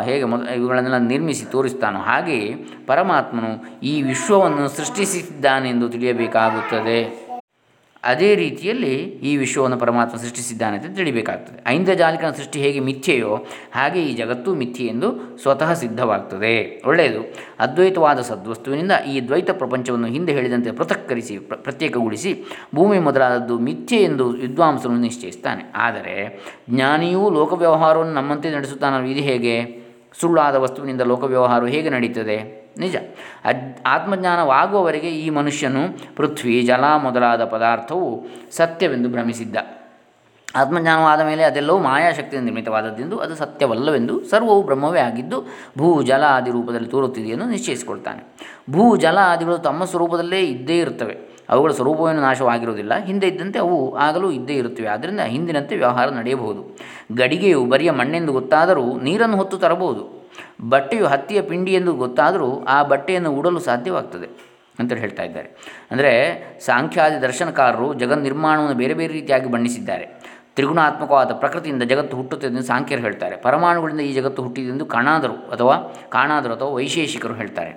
ಹೇಗೆ 0.02 0.24
ಮೊದ 0.24 0.48
ಇವುಗಳನ್ನೆಲ್ಲ 0.48 0.98
ನಿರ್ಮಿಸಿ 0.98 1.44
ತೋರಿಸ್ತಾನೋ 1.44 1.98
ಹಾಗೆಯೇ 1.98 2.54
ಪರಮಾತ್ಮನು 2.86 3.80
ಈ 3.82 4.02
ವಿಶ್ವವನ್ನು 4.02 4.68
ಸೃಷ್ಟಿಸಿದ್ದಾನೆಂದು 4.68 5.88
ತಿಳಿಯಬೇಕಾಗುತ್ತದೆ. 5.88 7.23
ಅದೇ 8.04 8.34
ರೀತಿಯಲ್ಲಿ 8.34 8.94
ಈ 9.28 9.36
ವಿಶ್ವವನ್ನು 9.36 9.76
ಪರಮಾತ್ಮ 9.78 10.16
ಸೃಷ್ಟಿಸಿದ್ದಾನೆ 10.16 10.76
ಅಂತ 10.78 10.96
ತಿಳಿಬೇಕಾಗ್ತದೆ. 10.96 11.58
ಐಂದ್ರಜಾಲಿಕನ 11.66 12.30
ಸೃಷ್ಟಿ 12.30 12.58
ಹೇಗೆ 12.60 12.80
ಮಿಥ್ಯೆಯೋ 12.80 13.46
ಹಾಗೆ 13.72 14.02
ಈ 14.02 14.14
ಜಗತ್ತು 14.14 14.54
ಮಿಥ್ಯೆ 14.54 14.86
ಎಂದು 14.86 15.38
ಸ್ವತಃ 15.42 15.72
ಸಿದ್ಧವಾಗ್ತದೆ. 15.72 16.82
ಒಳ್ಳೆಯದು. 16.86 17.20
ಅದ್ವೈತವಾದ 17.60 18.20
ಸದ್ವಸ್ತುವಿನಿಂದ 18.20 18.92
ಈ 19.12 19.20
ದ್ವೈತ 19.28 19.50
ಪ್ರಪಂಚವನ್ನು 19.50 20.06
ಹಿಂದೆ 20.06 20.32
ಹೇಳಿದಂತೆ 20.32 20.70
ಪೃಥಕ್ಕರಿಸಿ 20.70 21.38
ಪ್ರತ್ಯೇಕಗೊಳಿಸಿ 21.38 22.44
ಭೂಮಿ 22.74 22.98
ಮೊದಲಾದದ್ದು 22.98 23.58
ಮಿಥ್ಯೆ 23.58 24.00
ಎಂದು 24.02 24.28
ವಿದ್ವಾಂಸನು 24.28 24.96
ನಿಶ್ಚಯಿಸ್ತಾನೆ. 24.96 25.72
ಆದರೆ 25.76 26.16
ಜ್ಞಾನಿಯೂ 26.70 27.30
ಲೋಕ 27.30 27.52
ವ್ಯವಹಾರವನ್ನು 27.52 28.14
ನಮ್ಮಂತೆ 28.14 28.50
ನಡೆಸುತ್ತಾನಲ್ಲ, 28.50 29.06
ಇದು 29.06 29.20
ಹೇಗೆ? 29.20 29.56
ಸುಳ್ಳಾದ 30.20 30.54
ವಸ್ತುವಿನಿಂದ 30.54 31.00
ಲೋಕ 31.00 31.24
ವ್ಯವಹಾರವು 31.24 31.68
ಹೇಗೆ 31.68 31.90
ನಡೀತದೆ? 31.90 32.63
ನಿಜ. 32.78 32.96
ಅದ್ 33.44 33.86
ಆತ್ಮಜ್ಞಾನವಾಗುವವರೆಗೆ 33.86 35.08
ಈ 35.08 35.30
ಮನುಷ್ಯನು 35.30 36.16
ಪೃಥ್ವಿ, 36.16 36.62
ಜಲ 36.62 36.84
ಮೊದಲಾದ 36.96 37.44
ಪದಾರ್ಥವು 37.44 38.26
ಸತ್ಯವೆಂದು 38.50 39.08
ಭ್ರಮಿಸಿದ್ದ. 39.08 39.56
ಆತ್ಮಜ್ಞಾನವಾದ 40.56 41.20
ಮೇಲೆ 41.20 41.42
ಅದೆಲ್ಲವೂ 41.42 41.78
ಮಾಯಾಶಕ್ತಿಯಿಂದ 41.78 42.44
ನಿರ್ಮಿತವಾದದ್ದೆಂದು 42.44 43.18
ಅದು 43.18 43.34
ಸತ್ಯವಲ್ಲವೆಂದು 43.34 44.24
ಸರ್ವವು 44.24 44.62
ಬ್ರಹ್ಮವೇ 44.62 45.00
ಆಗಿದ್ದು 45.00 45.46
ಭೂ 45.78 46.02
ಜಲ 46.02 46.22
ಆದಿ 46.22 46.50
ರೂಪದಲ್ಲಿ 46.50 46.88
ತೋರುತ್ತಿದೆಯೆಂದು 46.88 47.44
ನಿಶ್ಚಯಿಸಿಕೊಳ್ತಾನೆ. 47.44 48.24
ಭೂ 48.70 48.96
ಜಲ 48.96 49.18
ಆದಿಗಳು 49.22 49.58
ತಮ್ಮ 49.58 49.84
ಸ್ವರೂಪದಲ್ಲೇ 49.84 50.40
ಇದ್ದೇ 50.40 50.78
ಇರುತ್ತವೆ. 50.78 51.34
ಅವುಗಳ 51.48 51.70
ಸ್ವರೂಪವೇನು 51.70 52.20
ನಾಶವಾಗಿರುವುದಿಲ್ಲ. 52.20 53.04
ಹಿಂದೆ 53.04 53.28
ಇದ್ದಂತೆ 53.28 53.58
ಅವು 53.58 53.96
ಆಗಲೂ 53.96 54.30
ಇದ್ದೇ 54.30 54.54
ಇರುತ್ತವೆ. 54.54 54.86
ಆದ್ದರಿಂದ 54.86 55.20
ಹಿಂದಿನಂತೆ 55.20 55.76
ವ್ಯವಹಾರ 55.76 56.08
ನಡೆಯಬಹುದು. 56.08 56.78
ಗಡಿಗೆಯು 57.16 57.64
ಬರಿಯ 57.64 57.90
ಮಣ್ಣೆಂದು 57.90 58.32
ಗೊತ್ತಾದರೂ 58.32 59.00
ನೀರನ್ನು 59.00 59.36
ಹೊತ್ತು 59.36 59.58
ತರಬಹುದು. 59.58 60.13
ಬಟ್ಟೆಯು 60.68 61.06
ಹತ್ತಿಯ 61.06 61.40
ಪಿಂಡಿ 61.42 61.72
ಎಂದು 61.74 61.94
ಗೊತ್ತಾದರೂ 61.94 62.64
ಆ 62.64 62.82
ಬಟ್ಟೆಯನ್ನು 62.82 63.32
ಉಡಲು 63.32 63.60
ಸಾಧ್ಯವಾಗ್ತದೆ 63.60 64.28
ಅಂತೇಳಿ 64.80 65.00
ಹೇಳ್ತಾ 65.00 65.22
ಇದ್ದಾರೆ. 65.22 65.48
ಅಂದರೆ 65.90 66.12
ಸಾಂಖ್ಯಾದಿ 66.66 67.22
ದರ್ಶನಕಾರರು 67.22 67.94
ಜಗನ್ 67.94 68.22
ನಿರ್ಮಾಣವನ್ನು 68.22 68.76
ಬೇರೆ 68.76 68.94
ಬೇರೆ 68.94 69.12
ರೀತಿಯಾಗಿ 69.12 69.50
ಬಣ್ಣಿಸಿದ್ದಾರೆ. 69.50 70.06
ತ್ರಿಗುಣಾತ್ಮಕವಾದ 70.56 71.32
ಪ್ರಕೃತಿಯಿಂದ 71.32 71.82
ಜಗತ್ತು 71.82 72.16
ಹುಟ್ಟುತ್ತದೆ 72.16 72.50
ಎಂದು 72.50 72.66
ಸಾಂಖ್ಯರು 72.66 73.02
ಹೇಳ್ತಾರೆ. 73.02 73.36
ಪರಮಾಣುಗಳಿಂದ 73.36 74.00
ಈ 74.00 74.12
ಜಗತ್ತು 74.14 74.42
ಹುಟ್ಟಿದೆ 74.42 74.68
ಎಂದು 74.68 74.86
ಕಾಣಾದರು 74.86 75.32
ಅಥವಾ 75.32 75.76
ಕಾಣಾದರು 76.08 76.52
ಅಥವಾ 76.52 76.68
ವೈಶೇಷಿಕರು 76.68 77.34
ಹೇಳ್ತಾರೆ. 77.34 77.72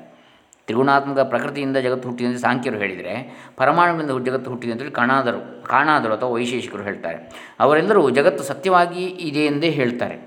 ತ್ರಿಗುಣಾತ್ಮಕ 0.65 1.19
ಪ್ರಕೃತಿಯಿಂದ 1.19 1.77
ಜಗತ್ತು 1.77 2.07
ಹುಟ್ಟಿದೆ 2.09 2.27
ಎಂದು 2.29 2.39
ಸಾಂಖ್ಯರು 2.39 2.77
ಹೇಳಿದರೆ 2.77 3.13
ಪರಮಾಣುಗಳಿಂದ 3.57 4.11
ಜಗತ್ತು 4.29 4.49
ಹುಟ್ಟಿದೆ 4.49 4.71
ಅಂತೇಳಿ 4.71 4.91
ಕಾಣಾದರು 4.91 5.63
ಕಾಣಾದರು 5.63 6.13
ಅಥವಾ 6.13 6.29
ವೈಶೇಷಿಕರು 6.29 6.83
ಹೇಳ್ತಾರೆ. 6.83 7.19
ಅವರೆಲ್ಲರೂ 7.59 8.09
ಜಗತ್ತು 8.09 8.43
ಸತ್ಯವಾಗಿ 8.43 9.05
ಇದೆ 9.05 9.45
ಎಂದೇ 9.45 9.69
ಹೇಳ್ತಾರೆ. 9.69 10.17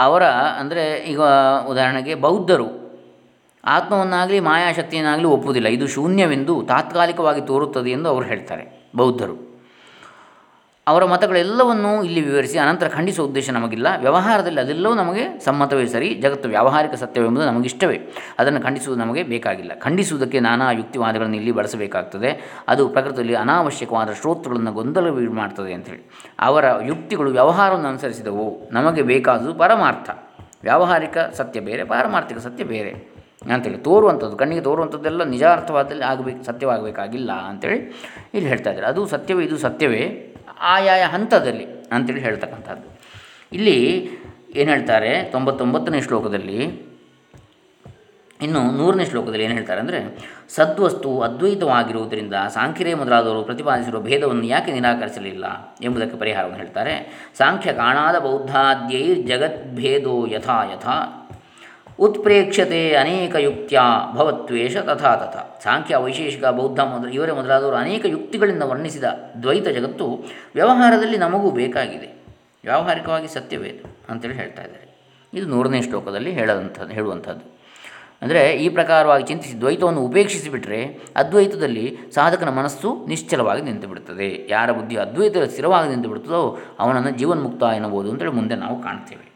ಅವರ, 0.00 0.24
ಅಂದರೆ 0.24 0.96
ಈಗ 0.96 1.20
ಉದಾಹರಣೆಗೆ 1.68 2.14
ಬೌದ್ಧರು, 2.14 2.80
ಆತ್ಮವನ್ನಾಗಲಿ 3.64 4.40
ಮಾಯಾಶಕ್ತಿಯನ್ನಾಗಲಿ 4.40 5.24
ಒಪ್ಪುವುದಿಲ್ಲ. 5.24 5.68
ಇದು 5.68 5.86
ಶೂನ್ಯವೆಂದು 5.86 6.62
ತಾತ್ಕಾಲಿಕವಾಗಿ 6.62 7.40
ತೋರುತ್ತದೆ 7.40 7.90
ಎಂದು 7.90 8.08
ಅವರು 8.08 8.24
ಹೇಳ್ತಾರೆ 8.24 8.90
ಬೌದ್ಧರು. 8.96 9.49
ಅವರ 10.90 11.04
ಮತಗಳೆಲ್ಲವನ್ನೂ 11.04 12.02
ಇಲ್ಲಿ 12.02 12.20
ವಿವರಿಸಿ 12.20 12.58
ಅನಂತರ 12.58 12.88
ಖಂಡಿಸುವ 12.88 13.26
ಉದ್ದೇಶ 13.26 13.50
ನಮಗಿಲ್ಲ. 13.50 13.86
ವ್ಯವಹಾರದಲ್ಲಿ 14.00 14.60
ಅದೆಲ್ಲವೂ 14.60 14.94
ನಮಗೆ 14.94 15.38
ಸಮ್ಮತವೇ 15.44 15.86
ಸರಿ, 15.86 16.14
ಜಗತ್ತು 16.14 16.48
ವ್ಯಾವಹಾರಿಕ 16.48 16.94
ಸತ್ಯವೆಂಬುದು 16.94 17.46
ನಮಗಿಷ್ಟವೇ. 17.46 18.00
ಅದನ್ನು 18.38 18.60
ಖಂಡಿಸುವುದು 18.60 19.02
ನಮಗೆ 19.02 19.22
ಬೇಕಾಗಿಲ್ಲ. 19.22 19.72
ಖಂಡಿಸುವುದಕ್ಕೆ 19.78 20.40
ನಾನಾ 20.40 20.72
ಯುಕ್ತಿವಾದಗಳನ್ನು 20.72 21.36
ಇಲ್ಲಿ 21.36 21.52
ಬಳಸಬೇಕಾಗ್ತದೆ. 21.52 22.62
ಅದು 22.68 22.88
ಪ್ರಕೃತಿಯಲ್ಲಿ 22.88 23.34
ಅನಾವಶ್ಯಕವಾದ 23.34 24.08
ಶ್ರೋತೃಗಳನ್ನು 24.20 24.72
ಗೊಂದಲ 24.72 25.10
ಮಾಡ್ತದೆ 25.30 25.72
ಅಂಥೇಳಿ 25.72 26.10
ಅವರ 26.38 26.64
ಯುಕ್ತಿಗಳು 26.86 27.30
ವ್ಯವಹಾರವನ್ನು 27.30 27.88
ಅನುಸರಿಸಿದವು. 27.88 28.70
ನಮಗೆ 28.72 29.02
ಬೇಕಾದುದು 29.02 29.54
ಪರಮಾರ್ಥ. 29.54 30.10
ವ್ಯಾವಹಾರಿಕ 30.62 31.18
ಸತ್ಯ 31.18 31.60
ಬೇರೆ, 31.60 31.84
ಪಾರಮಾರ್ಥಿಕ 31.84 32.38
ಸತ್ಯ 32.38 32.64
ಬೇರೆ. 32.64 33.19
ಅಂತೇಳಿ 33.48 33.78
ತೋರುವಂಥದ್ದು, 33.78 34.36
ಕಣ್ಣಿಗೆ 34.36 34.60
ತೋರುವಂಥದ್ದೆಲ್ಲ 34.60 35.24
ನಿಜಾರ್ಥವಾದಲ್ಲಿ 35.24 36.04
ಆಗಬೇಕು, 36.04 36.44
ಸತ್ಯವಾಗಬೇಕಾಗಿಲ್ಲ 36.44 37.32
ಅಂಥೇಳಿ 37.32 37.78
ಇಲ್ಲಿ 38.34 38.48
ಹೇಳ್ತಾ 38.48 38.70
ಇದ್ದಾರೆ. 38.70 38.86
ಅದು 38.86 39.06
ಸತ್ಯವೇ, 39.06 39.44
ಇದು 39.44 39.58
ಸತ್ಯವೇ, 39.58 40.34
ಆಯಾಯ 40.60 41.02
ಹಂತದಲ್ಲಿ 41.02 41.66
ಅಂತೇಳಿ 41.92 42.20
ಹೇಳ್ತಕ್ಕಂಥದ್ದು. 42.20 42.88
ಇಲ್ಲಿ 43.52 43.78
ಏನು 44.56 44.70
ಹೇಳ್ತಾರೆ, 44.70 45.22
ತೊಂಬತ್ತೊಂಬತ್ತನೇ 45.22 46.00
ಶ್ಲೋಕದಲ್ಲಿ, 46.00 46.90
ಇನ್ನು 48.40 48.60
ನೂರನೇ 48.72 49.04
ಶ್ಲೋಕದಲ್ಲಿ 49.04 49.44
ಏನು 49.44 49.54
ಹೇಳ್ತಾರೆ 49.54 49.80
ಅಂದರೆ, 49.80 49.98
ಸದ್ವಸ್ತು 50.56 51.20
ಅದ್ವೈತವಾಗಿರುವುದರಿಂದ 51.20 52.34
ಸಾಂಖ್ಯರೇ 52.54 52.94
ಮೊದಲಾದವರು 52.94 53.42
ಪ್ರತಿಪಾದಿಸಿರುವ 53.42 54.00
ಭೇದವನ್ನು 54.00 54.46
ಯಾಕೆ 54.46 54.72
ನಿರಾಕರಿಸಲಿಲ್ಲ 54.72 55.46
ಎಂಬುದಕ್ಕೆ 55.80 56.16
ಪರಿಹಾರವನ್ನು 56.16 56.58
ಹೇಳ್ತಾರೆ. 56.58 56.94
ಸಾಂಖ್ಯ 57.38 57.72
ಕಾಣಾದ 57.72 58.18
ಬೌದ್ಧಾದ್ಯೈರ್ 58.18 59.26
ಜಗದ್ಭೇದೋ 59.26 60.26
ಯಥಾ 60.26 60.58
ಯಥಾ 60.72 60.98
ಉತ್ಪ್ರೇಕ್ಷತೆ 62.00 62.94
ಅನೇಕ 62.94 63.34
ಯುಕ್ತಿಯ 63.34 63.78
ಭವತ್ವೇಷ 64.16 64.76
ತಥಾ 64.76 65.16
ತಥಾ. 65.16 65.60
ಸಾಂಖ್ಯ, 65.64 65.96
ವೈಶೇಷಿಕ, 65.96 66.44
ಬೌದ್ಧ 66.44 66.80
ಮೊದಲು 66.80 67.10
ಇವರೇ 67.10 67.32
ಮೊದಲಾದವರು 67.32 67.76
ಅನೇಕ 67.76 68.04
ಯುಕ್ತಿಗಳಿಂದ 68.06 68.62
ವರ್ಣಿಸಿದ 68.62 69.04
ದ್ವೈತ 69.42 69.68
ಜಗತ್ತು 69.68 70.28
ವ್ಯವಹಾರದಲ್ಲಿ 70.54 71.18
ನಮಗೂ 71.18 71.50
ಬೇಕಾಗಿದೆ. 71.50 72.24
ವ್ಯಾವಹಾರಿಕವಾಗಿ 72.64 73.28
ಸತ್ಯವೇ 73.28 73.82
ಅಂತೇಳಿ 74.08 74.34
ಹೇಳ್ತಾ 74.34 74.62
ಇದ್ದಾರೆ. 74.62 74.98
ಇದು 75.34 75.46
ನೂರನೇ 75.46 75.82
ಶ್ಲೋಕದಲ್ಲಿ 75.82 76.30
ಹೇಳದಂಥದ್ದು 76.30 76.92
ಹೇಳುವಂಥದ್ದು. 76.92 77.60
ಅಂದರೆ 78.22 78.52
ಈ 78.52 78.68
ಪ್ರಕಾರವಾಗಿ 78.68 79.24
ಚಿಂತಿಸಿ 79.24 79.60
ದ್ವೈತವನ್ನು 79.60 80.00
ಉಪೇಕ್ಷಿಸಿಬಿಟ್ರೆ 80.00 80.98
ಅದ್ವೈತದಲ್ಲಿ 81.16 81.98
ಸಾಧಕನ 82.14 82.48
ಮನಸ್ಸು 82.48 83.06
ನಿಶ್ಚಲವಾಗಿ 83.08 83.62
ನಿಂತು 83.62 83.88
ಬಿಡುತ್ತದೆ 83.88 84.46
ಯಾರ 84.50 84.72
ಬುದ್ಧಿ 84.72 84.96
ಅದ್ವೈತ 84.96 85.36
ಸ್ಥಿರವಾಗಿ 85.38 85.88
ನಿಂತು 85.88 86.08
ಬಿಡ್ತದೋ 86.08 86.58
ಅವನನ್ನು 86.78 87.10
ಜೀವನ್ಮುಕ್ತ 87.10 87.62
ಎನ್ನಬಹುದು 87.62 88.10
ಅಂತೇಳಿ 88.10 88.32
ಮುಂದೆ 88.32 88.54
ನಾವು 88.54 88.82
ಕಾಣ್ತೇವೆ. 88.82 89.29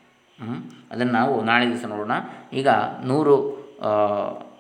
ಅದನ್ನು 0.91 1.13
ನಾವು 1.13 1.45
ನಾಳೆ 1.45 1.69
ದಿವಸ 1.69 1.85
ನೋಡೋಣ. 1.85 2.13
ಈಗ 2.53 2.69
ನೂರು 3.05 3.65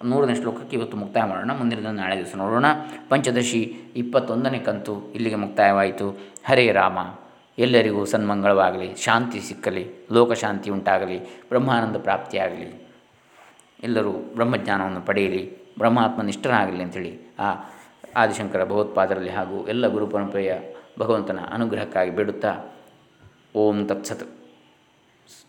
ನೂರನೇ 0.04 0.34
ಶ್ಲೋಕಕ್ಕೆ 0.34 0.76
ಇವತ್ತು 0.76 0.96
ಮುಕ್ತಾಯ 0.96 1.22
ಮಾಡೋಣ. 1.22 1.52
ಮುಂದಿನ 1.52 1.90
ನಾಳೆ 1.90 2.16
ದಿವಸ 2.16 2.36
ನೋಡೋಣ. 2.36 2.64
ಪಂಚದಶಿ 3.08 3.60
ಇಪ್ಪತ್ತೊಂದನೇ 3.96 4.58
ಕಂತು 4.58 5.12
ಇಲ್ಲಿಗೆ 5.12 5.34
ಮುಕ್ತಾಯವಾಯಿತು. 5.34 6.18
ಹರೇ 6.46 6.72
ರಾಮ. 6.72 6.98
ಎಲ್ಲರಿಗೂ 7.58 8.04
ಸನ್ಮಂಗಳವಾಗಲಿ, 8.04 8.94
ಶಾಂತಿ 8.94 9.40
ಸಿಕ್ಕಲಿ, 9.40 10.08
ಲೋಕಶಾಂತಿ 10.12 10.70
ಉಂಟಾಗಲಿ, 10.70 11.24
ಬ್ರಹ್ಮಾನಂದ 11.24 11.96
ಪ್ರಾಪ್ತಿಯಾಗಲಿ. 11.96 12.88
ಎಲ್ಲರೂ 13.82 14.12
ಬ್ರಹ್ಮಜ್ಞಾನವನ್ನು 14.12 15.00
ಪಡೆಯಲಿ, 15.00 15.74
ಬ್ರಹ್ಮಾತ್ಮ 15.78 16.22
ನಿಷ್ಠರಾಗಲಿ 16.22 16.82
ಅಂಥೇಳಿ 16.82 17.34
ಆ 17.38 17.54
ಆದಿಶಂಕರ 18.16 18.64
ಭಗವತ್ಪಾದರಲ್ಲಿ 18.64 19.30
ಹಾಗೂ 19.30 19.66
ಎಲ್ಲ 19.66 19.86
ಗುರು 19.86 20.06
ಪರಂಪರೆಯ 20.06 20.54
ಭಗವಂತನ 20.98 21.38
ಅನುಗ್ರಹಕ್ಕಾಗಿ 21.52 22.10
ಬಿಡುತ್ತಾ 22.10 22.56
ಓಂ 23.54 23.86
ತತ್ಸತ್. 23.86 24.33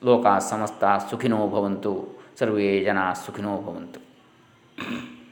ಲೋಕ 0.03 0.25
ಸಮಸ್ತ 0.39 0.84
ಸುಖಿನೋ 1.10 1.48
ಭವಂತು 1.48 1.94
ಸರ್ವೇ 2.39 2.79
ಜನ 2.84 2.98
ಸುಖಿನೋ 3.25 3.62
ಭವಂತು. 3.62 4.00